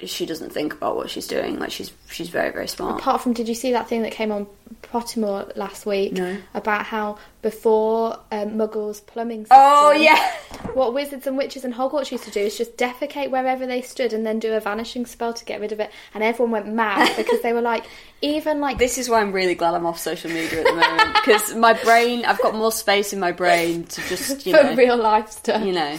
she 0.07 0.27
doesn't 0.27 0.51
think 0.53 0.73
about 0.73 0.97
what 0.97 1.11
she's 1.11 1.27
doing. 1.27 1.59
Like 1.59 1.71
she's 1.71 1.93
she's 2.11 2.29
very 2.29 2.51
very 2.51 2.69
smart. 2.69 3.01
Apart 3.01 3.23
from, 3.23 3.33
did 3.33 3.49
you 3.49 3.55
see 3.55 3.73
that 3.73 3.89
thing 3.89 4.03
that 4.03 4.13
came 4.13 4.33
on 4.33 4.47
Pottermore 4.83 5.55
last 5.57 5.85
week 5.87 6.13
No. 6.13 6.37
about 6.55 6.87
how 6.87 7.19
before 7.43 8.19
um, 8.33 8.51
Muggles' 8.57 9.05
plumbing 9.05 9.41
system, 9.45 9.59
Oh 9.61 9.93
yeah, 9.93 10.33
what 10.75 10.95
wizards 10.95 11.27
and 11.27 11.37
witches 11.37 11.65
and 11.65 11.75
Hogwarts 11.75 12.11
used 12.13 12.25
to 12.25 12.31
do 12.31 12.41
is 12.41 12.57
just 12.57 12.77
defecate 12.77 13.31
wherever 13.31 13.67
they 13.67 13.83
stood 13.83 14.13
and 14.13 14.25
then 14.27 14.39
do 14.39 14.53
a 14.53 14.61
vanishing 14.61 15.07
spell 15.07 15.33
to 15.35 15.45
get 15.45 15.61
rid 15.61 15.73
of 15.73 15.81
it, 15.81 15.91
and 16.15 16.23
everyone 16.25 16.53
went 16.53 16.69
mad 16.69 17.15
because 17.17 17.41
they 17.43 17.53
were 17.53 17.61
like, 17.61 17.85
even 18.23 18.61
like 18.61 18.79
this 18.79 18.99
is 18.99 19.09
why 19.09 19.21
I'm 19.21 19.33
really 19.33 19.55
glad 19.55 19.75
I'm 19.75 19.87
off 19.87 19.99
social 19.99 20.31
media 20.31 20.61
at 20.61 20.67
the 20.67 20.73
moment 20.75 21.15
because 21.15 21.55
my 21.55 21.73
brain, 21.75 22.25
I've 22.25 22.41
got 22.43 22.55
more 22.55 22.73
space 22.73 23.13
in 23.13 23.21
my 23.21 23.33
brain 23.33 23.85
to 23.85 24.01
just 24.09 24.47
you 24.47 24.55
for 24.57 24.63
know, 24.63 24.75
real 24.77 24.97
life 24.97 25.31
stuff. 25.31 25.65
you 25.65 25.73
know, 25.73 25.97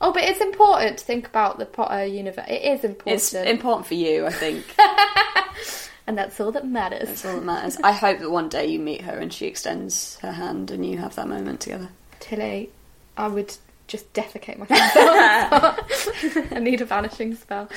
Oh, 0.00 0.12
but 0.12 0.22
it's 0.24 0.40
important 0.40 0.98
to 0.98 1.04
think 1.04 1.26
about 1.26 1.58
the 1.58 1.66
Potter 1.66 2.04
universe. 2.04 2.46
It 2.48 2.62
is 2.62 2.84
important. 2.84 3.14
it's 3.14 3.34
important 3.34 3.86
for 3.86 3.94
you. 3.94 4.26
I 4.26 4.30
think. 4.30 4.64
and 6.06 6.18
that's 6.18 6.38
all 6.40 6.52
that 6.52 6.66
matters. 6.66 7.08
That's 7.08 7.24
all 7.24 7.36
that 7.36 7.44
matters. 7.44 7.78
I 7.82 7.92
hope 7.92 8.18
that 8.18 8.30
one 8.30 8.48
day 8.48 8.66
you 8.66 8.78
meet 8.78 9.00
her 9.02 9.18
and 9.18 9.32
she 9.32 9.46
extends 9.46 10.18
her 10.20 10.32
hand 10.32 10.70
and 10.70 10.84
you 10.84 10.98
have 10.98 11.14
that 11.16 11.28
moment 11.28 11.60
together. 11.60 11.88
Tilly, 12.20 12.70
I 13.16 13.28
would 13.28 13.56
just 13.86 14.12
defecate 14.12 14.58
myself. 14.58 14.78
I 16.52 16.58
need 16.60 16.82
a 16.82 16.84
vanishing 16.84 17.34
spell. 17.34 17.68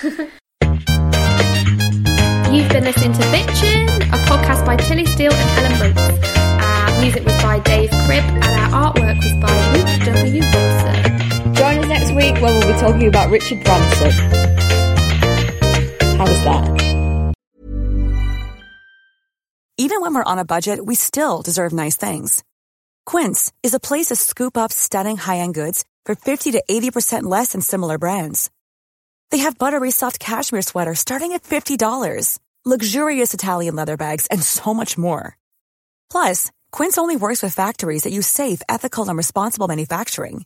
You've 2.52 2.70
been 2.70 2.84
listening 2.84 3.14
to 3.14 3.22
Bitchin', 3.30 3.88
a 4.08 4.18
podcast 4.26 4.66
by 4.66 4.76
Tilly 4.76 5.06
Steele 5.06 5.32
and 5.32 5.50
Helen 5.52 5.94
Monks. 5.96 6.38
Our 6.38 7.02
music 7.02 7.24
was 7.24 7.36
by 7.44 7.60
Dave 7.60 7.92
Cribb, 7.92 8.24
and 8.24 8.44
our 8.44 8.92
artwork 8.92 9.18
was 9.18 9.34
by 9.40 9.54
Luke 9.78 10.16
W. 10.16 10.42
Robson. 10.42 11.19
Join 11.60 11.78
us 11.80 11.88
next 11.90 12.12
week 12.12 12.36
when 12.42 12.58
we'll 12.58 12.74
be 12.74 12.80
talking 12.80 13.08
about 13.10 13.30
Richard 13.32 13.62
Branson. 13.66 14.12
How 16.16 16.26
was 16.26 16.42
that? 16.46 17.34
Even 19.78 20.00
when 20.00 20.14
we're 20.14 20.24
on 20.24 20.40
a 20.40 20.46
budget, 20.46 20.86
we 20.86 20.96
still 20.96 21.42
deserve 21.42 21.74
nice 21.74 21.98
things. 21.98 22.46
Quince 23.06 23.52
is 23.62 23.74
a 23.74 23.80
place 23.80 24.06
to 24.06 24.16
scoop 24.16 24.56
up 24.56 24.72
stunning 24.72 25.18
high-end 25.18 25.54
goods 25.54 25.84
for 26.06 26.16
50 26.16 26.52
to 26.52 26.64
80% 26.72 27.24
less 27.24 27.52
than 27.52 27.60
similar 27.60 27.98
brands. 27.98 28.50
They 29.30 29.40
have 29.40 29.58
buttery 29.58 29.92
soft 29.92 30.18
cashmere 30.18 30.62
sweaters 30.62 31.00
starting 31.00 31.34
at 31.34 31.44
$50, 31.44 32.40
luxurious 32.64 33.34
Italian 33.34 33.76
leather 33.76 33.98
bags, 33.98 34.28
and 34.28 34.42
so 34.42 34.74
much 34.74 34.98
more. 34.98 35.38
Plus, 36.10 36.52
Quince 36.72 36.98
only 36.98 37.18
works 37.18 37.44
with 37.44 37.54
factories 37.54 38.04
that 38.04 38.14
use 38.14 38.28
safe, 38.28 38.62
ethical, 38.70 39.10
and 39.10 39.18
responsible 39.18 39.68
manufacturing. 39.68 40.46